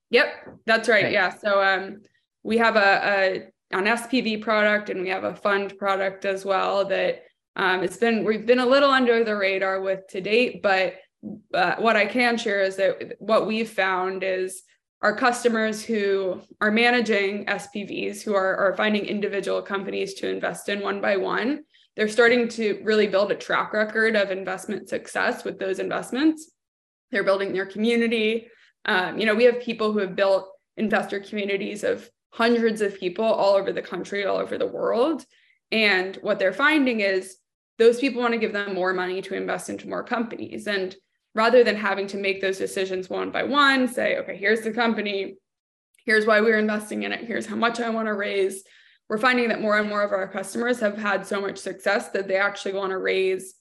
Yep, 0.09 0.27
that's 0.65 0.89
right. 0.89 1.05
right. 1.05 1.13
Yeah. 1.13 1.35
So 1.37 1.61
um, 1.61 2.01
we 2.43 2.57
have 2.57 2.75
a, 2.75 2.79
a, 2.79 3.77
an 3.77 3.85
SPV 3.85 4.41
product 4.41 4.89
and 4.89 5.01
we 5.01 5.09
have 5.09 5.23
a 5.23 5.35
fund 5.35 5.77
product 5.77 6.25
as 6.25 6.45
well 6.45 6.85
that 6.85 7.23
um, 7.55 7.83
it's 7.83 7.97
been 7.97 8.23
we've 8.23 8.45
been 8.45 8.59
a 8.59 8.65
little 8.65 8.89
under 8.89 9.23
the 9.23 9.35
radar 9.35 9.81
with 9.81 10.07
to 10.09 10.21
date, 10.21 10.61
but 10.61 10.95
uh, 11.53 11.75
what 11.77 11.95
I 11.95 12.05
can 12.05 12.37
share 12.37 12.61
is 12.61 12.77
that 12.77 13.15
what 13.19 13.45
we've 13.45 13.69
found 13.69 14.23
is 14.23 14.63
our 15.01 15.15
customers 15.15 15.83
who 15.83 16.41
are 16.61 16.71
managing 16.71 17.45
SPVs, 17.45 18.21
who 18.21 18.33
are, 18.33 18.55
are 18.57 18.75
finding 18.75 19.05
individual 19.05 19.61
companies 19.61 20.13
to 20.15 20.29
invest 20.29 20.69
in 20.69 20.81
one 20.81 21.01
by 21.01 21.17
one, 21.17 21.63
they're 21.95 22.07
starting 22.07 22.47
to 22.49 22.81
really 22.83 23.07
build 23.07 23.31
a 23.31 23.35
track 23.35 23.73
record 23.73 24.15
of 24.15 24.31
investment 24.31 24.89
success 24.89 25.43
with 25.43 25.59
those 25.59 25.79
investments. 25.79 26.51
They're 27.11 27.23
building 27.23 27.53
their 27.53 27.65
community. 27.65 28.47
Um, 28.85 29.19
you 29.19 29.25
know, 29.25 29.35
we 29.35 29.43
have 29.45 29.61
people 29.61 29.91
who 29.91 29.99
have 29.99 30.15
built 30.15 30.49
investor 30.77 31.19
communities 31.19 31.83
of 31.83 32.09
hundreds 32.31 32.81
of 32.81 32.99
people 32.99 33.25
all 33.25 33.55
over 33.55 33.71
the 33.71 33.81
country, 33.81 34.25
all 34.25 34.37
over 34.37 34.57
the 34.57 34.67
world. 34.67 35.25
And 35.71 36.15
what 36.17 36.39
they're 36.39 36.53
finding 36.53 37.01
is 37.01 37.37
those 37.77 37.99
people 37.99 38.21
want 38.21 38.33
to 38.33 38.39
give 38.39 38.53
them 38.53 38.73
more 38.73 38.93
money 38.93 39.21
to 39.21 39.35
invest 39.35 39.69
into 39.69 39.89
more 39.89 40.03
companies. 40.03 40.67
And 40.67 40.95
rather 41.35 41.63
than 41.63 41.75
having 41.75 42.07
to 42.07 42.17
make 42.17 42.41
those 42.41 42.57
decisions 42.57 43.09
one 43.09 43.31
by 43.31 43.43
one, 43.43 43.87
say, 43.87 44.17
okay, 44.17 44.37
here's 44.37 44.61
the 44.61 44.71
company, 44.71 45.37
here's 46.05 46.25
why 46.25 46.41
we're 46.41 46.59
investing 46.59 47.03
in 47.03 47.11
it, 47.11 47.25
here's 47.25 47.45
how 47.45 47.55
much 47.55 47.79
I 47.79 47.89
want 47.89 48.07
to 48.07 48.13
raise. 48.13 48.63
We're 49.09 49.17
finding 49.17 49.49
that 49.49 49.61
more 49.61 49.79
and 49.79 49.89
more 49.89 50.03
of 50.03 50.11
our 50.11 50.27
customers 50.27 50.79
have 50.79 50.97
had 50.97 51.25
so 51.25 51.41
much 51.41 51.57
success 51.57 52.09
that 52.09 52.27
they 52.27 52.37
actually 52.37 52.73
want 52.73 52.91
to 52.91 52.97
raise 52.97 53.55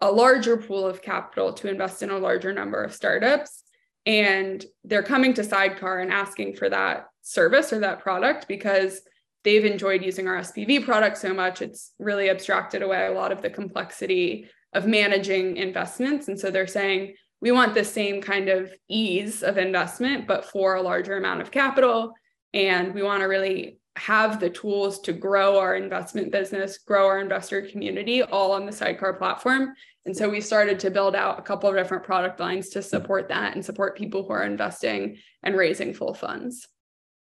a 0.00 0.10
larger 0.10 0.56
pool 0.56 0.86
of 0.86 1.02
capital 1.02 1.52
to 1.54 1.68
invest 1.68 2.02
in 2.02 2.10
a 2.10 2.18
larger 2.18 2.52
number 2.52 2.82
of 2.82 2.94
startups. 2.94 3.62
And 4.06 4.64
they're 4.84 5.02
coming 5.02 5.34
to 5.34 5.42
Sydecar 5.42 6.02
and 6.02 6.12
asking 6.12 6.56
for 6.56 6.68
that 6.68 7.06
service 7.22 7.72
or 7.72 7.80
that 7.80 8.00
product 8.00 8.46
because 8.48 9.00
they've 9.44 9.64
enjoyed 9.64 10.02
using 10.02 10.28
our 10.28 10.38
SPV 10.38 10.84
product 10.84 11.18
so 11.18 11.32
much. 11.32 11.62
It's 11.62 11.92
really 11.98 12.30
abstracted 12.30 12.82
away 12.82 13.06
a 13.06 13.12
lot 13.12 13.32
of 13.32 13.42
the 13.42 13.50
complexity 13.50 14.48
of 14.72 14.86
managing 14.86 15.56
investments. 15.56 16.28
And 16.28 16.38
so 16.38 16.50
they're 16.50 16.66
saying, 16.66 17.14
we 17.40 17.52
want 17.52 17.74
the 17.74 17.84
same 17.84 18.22
kind 18.22 18.48
of 18.48 18.72
ease 18.88 19.42
of 19.42 19.58
investment, 19.58 20.26
but 20.26 20.46
for 20.46 20.74
a 20.74 20.82
larger 20.82 21.16
amount 21.16 21.42
of 21.42 21.50
capital. 21.50 22.12
And 22.52 22.94
we 22.94 23.02
want 23.02 23.20
to 23.20 23.26
really 23.26 23.78
have 23.96 24.40
the 24.40 24.50
tools 24.50 24.98
to 25.00 25.12
grow 25.12 25.58
our 25.58 25.76
investment 25.76 26.32
business, 26.32 26.78
grow 26.78 27.06
our 27.06 27.20
investor 27.20 27.62
community 27.62 28.22
all 28.22 28.52
on 28.52 28.66
the 28.66 28.72
Sydecar 28.72 29.16
platform. 29.16 29.74
And 30.04 30.16
so 30.16 30.28
we 30.28 30.40
started 30.40 30.78
to 30.80 30.90
build 30.90 31.14
out 31.14 31.38
a 31.38 31.42
couple 31.42 31.68
of 31.68 31.76
different 31.76 32.04
product 32.04 32.40
lines 32.40 32.68
to 32.70 32.82
support 32.82 33.28
that 33.28 33.54
and 33.54 33.64
support 33.64 33.96
people 33.96 34.24
who 34.24 34.32
are 34.32 34.44
investing 34.44 35.18
and 35.42 35.56
raising 35.56 35.94
full 35.94 36.12
funds. 36.12 36.66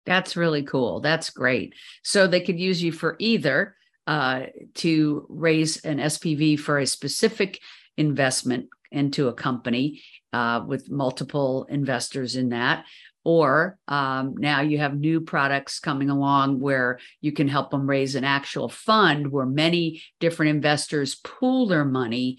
That's 0.06 0.36
really 0.36 0.62
cool. 0.62 1.00
That's 1.00 1.30
great. 1.30 1.74
So 2.02 2.26
they 2.26 2.40
could 2.40 2.60
use 2.60 2.82
you 2.82 2.92
for 2.92 3.16
either 3.18 3.76
uh, 4.06 4.46
to 4.76 5.26
raise 5.28 5.84
an 5.84 5.98
SPV 5.98 6.58
for 6.58 6.78
a 6.78 6.86
specific 6.86 7.60
investment 7.96 8.68
into 8.90 9.28
a 9.28 9.34
company 9.34 10.02
uh, 10.32 10.62
with 10.66 10.90
multiple 10.90 11.66
investors 11.68 12.36
in 12.36 12.50
that, 12.50 12.86
or 13.24 13.78
um, 13.88 14.34
now 14.38 14.60
you 14.60 14.78
have 14.78 14.98
new 14.98 15.20
products 15.20 15.80
coming 15.80 16.10
along 16.10 16.60
where 16.60 16.98
you 17.20 17.32
can 17.32 17.48
help 17.48 17.70
them 17.70 17.88
raise 17.88 18.14
an 18.14 18.24
actual 18.24 18.68
fund 18.68 19.30
where 19.30 19.46
many 19.46 20.02
different 20.20 20.50
investors 20.50 21.14
pool 21.16 21.66
their 21.66 21.84
money 21.84 22.38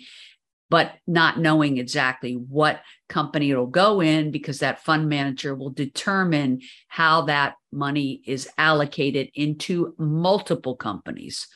but 0.70 0.94
not 1.08 1.40
knowing 1.40 1.78
exactly 1.78 2.34
what 2.34 2.82
company 3.08 3.50
it'll 3.50 3.66
go 3.66 4.02
in 4.02 4.32
because 4.32 4.60
that 4.60 4.84
fund 4.84 5.10
manager 5.10 5.56
will 5.56 5.72
determine 5.72 6.62
how 6.88 7.24
that 7.24 7.56
money 7.72 8.22
is 8.26 8.48
allocated 8.58 9.30
into 9.34 9.96
multiple 9.98 10.76
companies. 10.76 11.48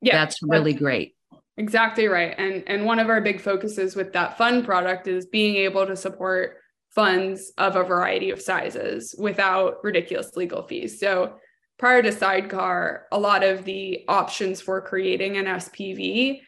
Yeah, 0.00 0.16
that's 0.16 0.38
really 0.42 0.72
that's 0.72 0.82
great. 0.82 1.16
Exactly 1.56 2.06
right. 2.06 2.34
And 2.38 2.62
and 2.66 2.84
one 2.84 2.98
of 2.98 3.08
our 3.08 3.20
big 3.20 3.40
focuses 3.40 3.96
with 3.96 4.12
that 4.12 4.38
fund 4.38 4.64
product 4.64 5.08
is 5.08 5.26
being 5.26 5.56
able 5.56 5.86
to 5.86 5.96
support 5.96 6.58
funds 6.96 7.52
of 7.58 7.76
a 7.76 7.84
variety 7.84 8.30
of 8.30 8.40
sizes 8.40 9.14
without 9.18 9.84
ridiculous 9.84 10.34
legal 10.34 10.66
fees. 10.66 10.98
So 10.98 11.34
prior 11.78 12.02
to 12.02 12.08
Sydecar, 12.08 13.02
a 13.12 13.18
lot 13.20 13.44
of 13.44 13.64
the 13.64 14.04
options 14.08 14.62
for 14.62 14.80
creating 14.80 15.36
an 15.36 15.44
SPV 15.44 16.40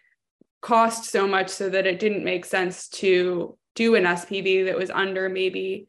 cost 0.63 1.05
so 1.05 1.29
much 1.29 1.51
so 1.51 1.69
that 1.69 1.87
it 1.87 1.99
didn't 2.01 2.25
make 2.25 2.47
sense 2.47 2.89
to 2.89 3.59
do 3.75 3.95
an 3.95 4.05
SPV 4.05 4.65
that 4.65 4.79
was 4.79 4.91
under 4.91 5.29
maybe, 5.29 5.87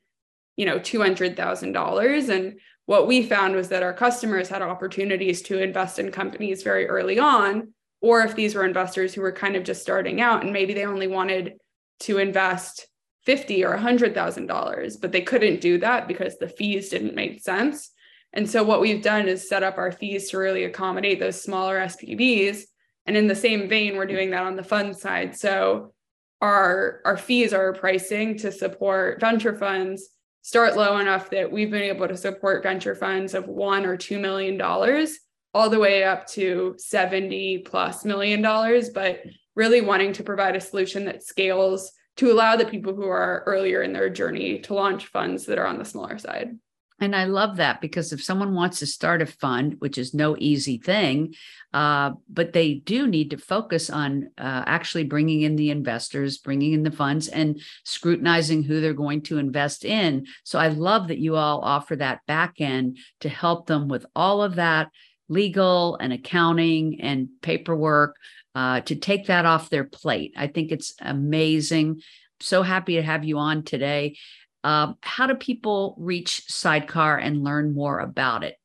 you 0.57 0.65
know, 0.65 0.77
$200,000. 0.77 2.29
And 2.29 2.59
what 2.85 3.07
we 3.07 3.23
found 3.23 3.55
was 3.55 3.69
that 3.69 3.81
our 3.81 3.93
customers 3.93 4.49
had 4.49 4.61
opportunities 4.61 5.41
to 5.43 5.63
invest 5.63 5.99
in 5.99 6.11
companies 6.11 6.63
very 6.63 6.85
early 6.85 7.17
on, 7.17 7.73
or 8.01 8.21
if 8.21 8.35
these 8.35 8.55
were 8.55 8.65
investors 8.65 9.13
who 9.13 9.21
were 9.21 9.31
kind 9.31 9.55
of 9.55 9.63
just 9.63 9.81
starting 9.81 10.19
out 10.19 10.43
and 10.43 10.51
maybe 10.51 10.73
they 10.73 10.85
only 10.85 11.07
wanted 11.07 11.53
to 12.01 12.17
invest 12.17 12.88
50 13.29 13.63
or 13.63 13.77
$100,000, 13.77 15.01
but 15.01 15.11
they 15.11 15.21
couldn't 15.21 15.61
do 15.61 15.77
that 15.77 16.07
because 16.07 16.39
the 16.39 16.49
fees 16.49 16.89
didn't 16.89 17.13
make 17.13 17.43
sense. 17.43 17.91
And 18.33 18.49
so 18.49 18.63
what 18.63 18.81
we've 18.81 19.03
done 19.03 19.27
is 19.27 19.47
set 19.47 19.61
up 19.61 19.77
our 19.77 19.91
fees 19.91 20.31
to 20.31 20.39
really 20.39 20.63
accommodate 20.63 21.19
those 21.19 21.39
smaller 21.39 21.77
SPVs 21.77 22.63
and 23.05 23.15
in 23.15 23.27
the 23.27 23.35
same 23.35 23.67
vein, 23.67 23.97
we're 23.97 24.05
doing 24.05 24.31
that 24.31 24.45
on 24.45 24.55
the 24.55 24.63
fund 24.63 24.95
side. 24.95 25.35
So 25.35 25.93
our 26.41 27.01
our 27.05 27.17
fees 27.17 27.53
are 27.53 27.73
pricing 27.73 28.37
to 28.37 28.51
support 28.51 29.19
venture 29.19 29.55
funds 29.55 30.09
start 30.41 30.77
low 30.77 30.97
enough 30.99 31.29
that 31.31 31.51
we've 31.51 31.71
been 31.71 31.81
able 31.81 32.07
to 32.07 32.15
support 32.15 32.63
venture 32.63 32.95
funds 32.95 33.33
of 33.33 33.47
one 33.47 33.85
or 33.85 33.97
two 33.97 34.19
million 34.19 34.57
dollars 34.57 35.19
all 35.53 35.69
the 35.69 35.79
way 35.79 36.03
up 36.03 36.25
to 36.27 36.75
70 36.77 37.59
plus 37.65 38.05
million 38.05 38.41
dollars 38.41 38.89
but 38.89 39.21
really 39.55 39.81
wanting 39.81 40.13
to 40.13 40.23
provide 40.23 40.55
a 40.55 40.61
solution 40.61 41.03
that 41.05 41.23
scales 41.23 41.91
to 42.19 42.31
allow 42.31 42.55
the 42.55 42.65
people 42.65 42.93
who 42.93 43.07
are 43.07 43.43
earlier 43.45 43.81
in 43.81 43.93
their 43.93 44.09
journey 44.09 44.59
to 44.59 44.73
launch 44.73 45.07
funds 45.07 45.45
that 45.45 45.57
are 45.57 45.65
on 45.65 45.77
the 45.77 45.85
smaller 45.85 46.17
side 46.17 46.57
and 47.01 47.15
I 47.15 47.25
love 47.25 47.57
that 47.57 47.81
because 47.81 48.11
if 48.11 48.23
someone 48.23 48.53
wants 48.53 48.79
to 48.79 48.85
start 48.85 49.21
a 49.21 49.25
fund, 49.25 49.75
which 49.79 49.97
is 49.97 50.13
no 50.13 50.35
easy 50.37 50.77
thing, 50.77 51.33
uh, 51.73 52.11
but 52.27 52.51
they 52.51 52.75
do 52.75 53.07
need 53.07 53.29
to 53.29 53.37
focus 53.37 53.89
on 53.89 54.31
uh, 54.37 54.63
actually 54.65 55.05
bringing 55.05 55.41
in 55.41 55.55
the 55.55 55.71
investors, 55.71 56.39
bringing 56.39 56.73
in 56.73 56.83
the 56.83 56.91
funds, 56.91 57.27
and 57.27 57.61
scrutinizing 57.85 58.63
who 58.63 58.81
they're 58.81 58.93
going 58.93 59.21
to 59.21 59.37
invest 59.37 59.85
in. 59.85 60.25
So 60.43 60.59
I 60.59 60.67
love 60.67 61.07
that 61.07 61.19
you 61.19 61.35
all 61.35 61.61
offer 61.61 61.95
that 61.95 62.25
back 62.27 62.55
end 62.59 62.97
to 63.21 63.29
help 63.29 63.67
them 63.67 63.87
with 63.87 64.05
all 64.15 64.43
of 64.43 64.55
that 64.55 64.89
legal 65.29 65.95
and 65.97 66.11
accounting 66.11 66.99
and 67.01 67.29
paperwork 67.41 68.15
uh, 68.55 68.81
to 68.81 68.95
take 68.95 69.27
that 69.27 69.45
off 69.45 69.69
their 69.69 69.85
plate. 69.85 70.33
I 70.35 70.47
think 70.47 70.71
it's 70.71 70.95
amazing. 70.99 72.01
So 72.41 72.63
happy 72.63 72.95
to 72.95 73.03
have 73.03 73.23
you 73.23 73.37
on 73.37 73.63
today. 73.63 74.17
Um, 74.63 74.97
how 75.01 75.27
do 75.27 75.35
people 75.35 75.95
reach 75.97 76.43
Sydecar 76.49 77.23
and 77.23 77.43
learn 77.43 77.73
more 77.73 77.99
about 77.99 78.43
it? 78.43 78.55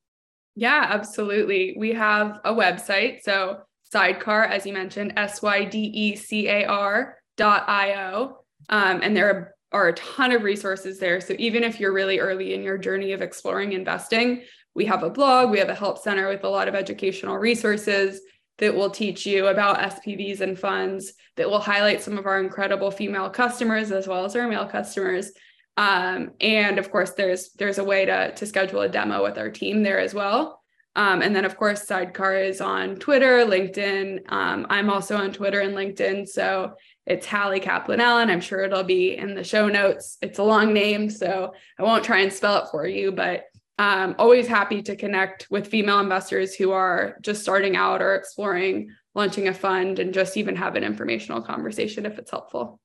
Yeah, 0.57 0.87
absolutely. 0.89 1.75
We 1.79 1.93
have 1.93 2.41
a 2.45 2.53
website. 2.53 3.23
So 3.23 3.61
Sydecar, 3.93 4.49
as 4.49 4.67
you 4.67 4.73
mentioned, 4.73 5.13
S 5.17 5.43
Y 5.43 5.65
D 5.65 5.79
E 5.79 6.17
C 6.17 6.49
A 6.49 6.65
R 6.65 7.19
dot 7.37 7.69
I-O. 7.69 8.39
Um, 8.69 9.01
and 9.03 9.17
there 9.17 9.55
are 9.73 9.89
a 9.89 9.95
ton 9.95 10.33
of 10.33 10.43
resources 10.43 10.99
there. 10.99 11.21
So 11.21 11.35
even 11.39 11.65
if 11.65 11.79
you're 11.79 11.93
really 11.93 12.21
early 12.21 12.55
in 12.55 12.63
your 12.63 12.79
journey 12.79 13.13
of 13.13 13.23
exploring 13.23 13.73
investing, 13.73 14.43
we 14.75 14.85
have 14.87 15.03
a 15.03 15.11
blog, 15.11 15.51
we 15.51 15.59
have 15.59 15.69
a 15.69 15.75
help 15.75 15.99
center 15.99 16.29
with 16.29 16.45
a 16.45 16.49
lot 16.49 16.69
of 16.69 16.75
educational 16.75 17.39
resources 17.39 18.21
that 18.59 18.75
will 18.75 18.91
teach 18.91 19.27
you 19.27 19.49
about 19.49 19.79
SPVs 19.79 20.41
and 20.41 20.59
funds, 20.59 21.13
that 21.37 21.49
will 21.49 21.61
highlight 21.61 22.03
some 22.03 22.19
of 22.19 22.27
our 22.27 22.41
incredible 22.41 22.91
female 22.91 23.29
customers 23.31 23.91
as 23.91 24.07
well 24.07 24.25
as 24.25 24.37
our 24.37 24.47
male 24.47 24.67
customers, 24.67 25.33
um, 25.77 26.33
and 26.41 26.79
of 26.79 26.91
course, 26.91 27.11
there's 27.11 27.51
there's 27.53 27.79
a 27.79 27.85
way 27.85 28.05
to 28.05 28.33
to 28.35 28.47
schedule 28.47 28.83
a 28.83 28.89
demo 28.89 29.23
with 29.23 29.39
our 29.39 29.51
team 29.51 29.83
there 29.83 29.99
as 29.99 30.15
well. 30.15 30.61
Um, 30.97 31.23
and 31.23 31.35
then 31.35 31.45
of 31.45 31.57
course, 31.57 31.85
Sydecar 31.85 32.49
is 32.49 32.61
on 32.61 32.97
Twitter, 32.97 33.45
LinkedIn. 33.45 34.31
Um, 34.31 34.67
I'm 34.71 34.91
also 34.91 35.17
on 35.17 35.33
Twitter 35.33 35.61
and 35.61 35.75
LinkedIn. 35.75 36.29
So 36.29 36.75
it's 37.05 37.27
Halle 37.27 37.59
Kaplan 37.59 38.01
Allen. 38.01 38.31
I'm 38.31 38.41
sure 38.41 38.63
it'll 38.63 38.85
be 38.85 39.17
in 39.17 39.35
the 39.35 39.43
show 39.43 39.69
notes. 39.69 40.19
It's 40.23 40.39
a 40.39 40.45
long 40.45 40.73
name, 40.73 41.11
so 41.11 41.53
I 41.79 41.83
won't 41.83 42.05
try 42.05 42.21
and 42.21 42.33
spell 42.33 42.63
it 42.63 42.69
for 42.71 42.87
you, 42.87 43.11
but 43.11 43.47
um, 43.79 44.15
always 44.19 44.47
happy 44.47 44.83
to 44.83 44.97
connect 44.97 45.49
with 45.51 45.67
female 45.67 46.01
investors 46.01 46.55
who 46.55 46.71
are 46.71 47.17
just 47.23 47.43
starting 47.43 47.77
out 47.77 48.03
or 48.03 48.15
exploring 48.15 48.91
launching 49.15 49.49
a 49.49 49.55
fund 49.55 49.99
and 49.99 50.13
just 50.13 50.37
even 50.37 50.57
have 50.57 50.77
an 50.77 50.85
informational 50.85 51.41
conversation 51.41 52.07
if 52.07 52.19
it's 52.19 52.31
helpful. 52.31 52.81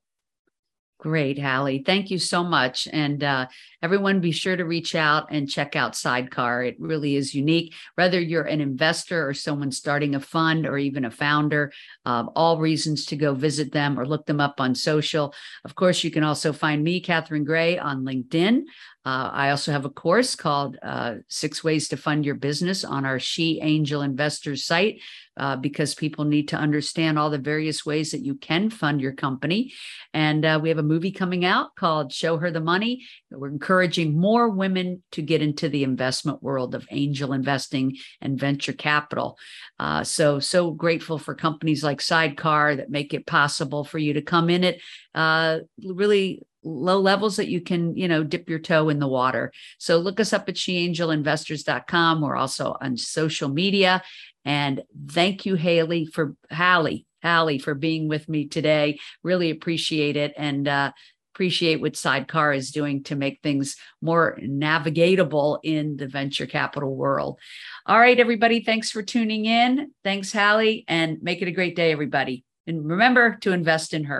Great, 1.00 1.38
Halle. 1.38 1.82
Thank 1.82 2.10
you 2.10 2.18
so 2.18 2.44
much. 2.44 2.86
And 2.92 3.24
uh, 3.24 3.46
everyone, 3.82 4.20
be 4.20 4.32
sure 4.32 4.54
to 4.54 4.66
reach 4.66 4.94
out 4.94 5.28
and 5.30 5.48
check 5.48 5.74
out 5.74 5.94
Sydecar. 5.94 6.68
It 6.68 6.76
really 6.78 7.16
is 7.16 7.34
unique. 7.34 7.72
Whether 7.94 8.20
you're 8.20 8.44
an 8.44 8.60
investor 8.60 9.26
or 9.26 9.32
someone 9.32 9.72
starting 9.72 10.14
a 10.14 10.20
fund 10.20 10.66
or 10.66 10.76
even 10.76 11.06
a 11.06 11.10
founder, 11.10 11.72
uh, 12.04 12.24
all 12.36 12.58
reasons 12.58 13.06
to 13.06 13.16
go 13.16 13.32
visit 13.32 13.72
them 13.72 13.98
or 13.98 14.06
look 14.06 14.26
them 14.26 14.40
up 14.40 14.56
on 14.60 14.74
social. 14.74 15.32
Of 15.64 15.74
course, 15.74 16.04
you 16.04 16.10
can 16.10 16.22
also 16.22 16.52
find 16.52 16.84
me, 16.84 17.00
Catherine 17.00 17.44
Gray, 17.44 17.78
on 17.78 18.04
LinkedIn. 18.04 18.64
Uh, 19.06 19.30
I 19.32 19.50
also 19.50 19.72
have 19.72 19.86
a 19.86 19.90
course 19.90 20.34
called 20.34 20.76
uh, 20.82 21.16
Six 21.28 21.64
Ways 21.64 21.88
to 21.88 21.96
Fund 21.96 22.26
Your 22.26 22.34
Business 22.34 22.84
on 22.84 23.06
our 23.06 23.18
She 23.18 23.58
Angel 23.62 24.02
Investors 24.02 24.66
site 24.66 25.00
uh, 25.38 25.56
because 25.56 25.94
people 25.94 26.26
need 26.26 26.48
to 26.48 26.56
understand 26.56 27.18
all 27.18 27.30
the 27.30 27.38
various 27.38 27.86
ways 27.86 28.10
that 28.10 28.22
you 28.22 28.34
can 28.34 28.68
fund 28.68 29.00
your 29.00 29.12
company. 29.12 29.72
And 30.12 30.44
uh, 30.44 30.60
we 30.62 30.68
have 30.68 30.76
a 30.76 30.82
movie 30.82 31.12
coming 31.12 31.46
out 31.46 31.74
called 31.76 32.12
Show 32.12 32.36
Her 32.36 32.50
the 32.50 32.60
Money. 32.60 33.06
We're 33.30 33.48
encouraging 33.48 34.18
more 34.18 34.50
women 34.50 35.02
to 35.12 35.22
get 35.22 35.40
into 35.40 35.70
the 35.70 35.82
investment 35.82 36.42
world 36.42 36.74
of 36.74 36.86
angel 36.90 37.32
investing 37.32 37.96
and 38.20 38.38
venture 38.38 38.74
capital. 38.74 39.38
Uh, 39.78 40.04
so, 40.04 40.40
so 40.40 40.72
grateful 40.72 41.18
for 41.18 41.34
companies 41.34 41.82
like 41.82 42.00
Sydecar 42.00 42.76
that 42.76 42.90
make 42.90 43.14
it 43.14 43.26
possible 43.26 43.82
for 43.82 43.96
you 43.96 44.12
to 44.12 44.22
come 44.22 44.50
in 44.50 44.62
it 44.62 44.82
uh, 45.14 45.60
really 45.82 46.42
low 46.62 47.00
levels 47.00 47.36
that 47.36 47.48
you 47.48 47.60
can, 47.60 47.96
you 47.96 48.08
know, 48.08 48.22
dip 48.22 48.48
your 48.48 48.58
toe 48.58 48.88
in 48.88 48.98
the 48.98 49.08
water. 49.08 49.52
So 49.78 49.98
look 49.98 50.20
us 50.20 50.32
up 50.32 50.48
at 50.48 50.56
sheangelinvestors.com. 50.56 52.20
We're 52.20 52.36
also 52.36 52.76
on 52.80 52.96
social 52.96 53.48
media. 53.48 54.02
And 54.44 54.82
thank 55.08 55.46
you, 55.46 55.54
Haley, 55.54 56.06
for 56.06 56.34
Halle, 56.50 57.04
Halle, 57.22 57.58
for 57.58 57.74
being 57.74 58.08
with 58.08 58.28
me 58.28 58.48
today. 58.48 58.98
Really 59.22 59.50
appreciate 59.50 60.16
it. 60.16 60.32
And 60.36 60.66
uh, 60.66 60.92
appreciate 61.34 61.80
what 61.80 61.94
Sydecar 61.94 62.56
is 62.56 62.70
doing 62.70 63.02
to 63.04 63.16
make 63.16 63.40
things 63.42 63.76
more 64.02 64.38
navigatable 64.42 65.58
in 65.62 65.96
the 65.96 66.06
venture 66.06 66.46
capital 66.46 66.94
world. 66.94 67.38
All 67.86 67.98
right, 67.98 68.18
everybody. 68.18 68.62
Thanks 68.62 68.90
for 68.90 69.02
tuning 69.02 69.46
in. 69.46 69.92
Thanks, 70.04 70.32
Halle, 70.32 70.84
and 70.88 71.22
make 71.22 71.40
it 71.40 71.48
a 71.48 71.52
great 71.52 71.76
day, 71.76 71.92
everybody. 71.92 72.44
And 72.66 72.86
remember 72.86 73.36
to 73.40 73.52
invest 73.52 73.94
in 73.94 74.04
her. 74.04 74.18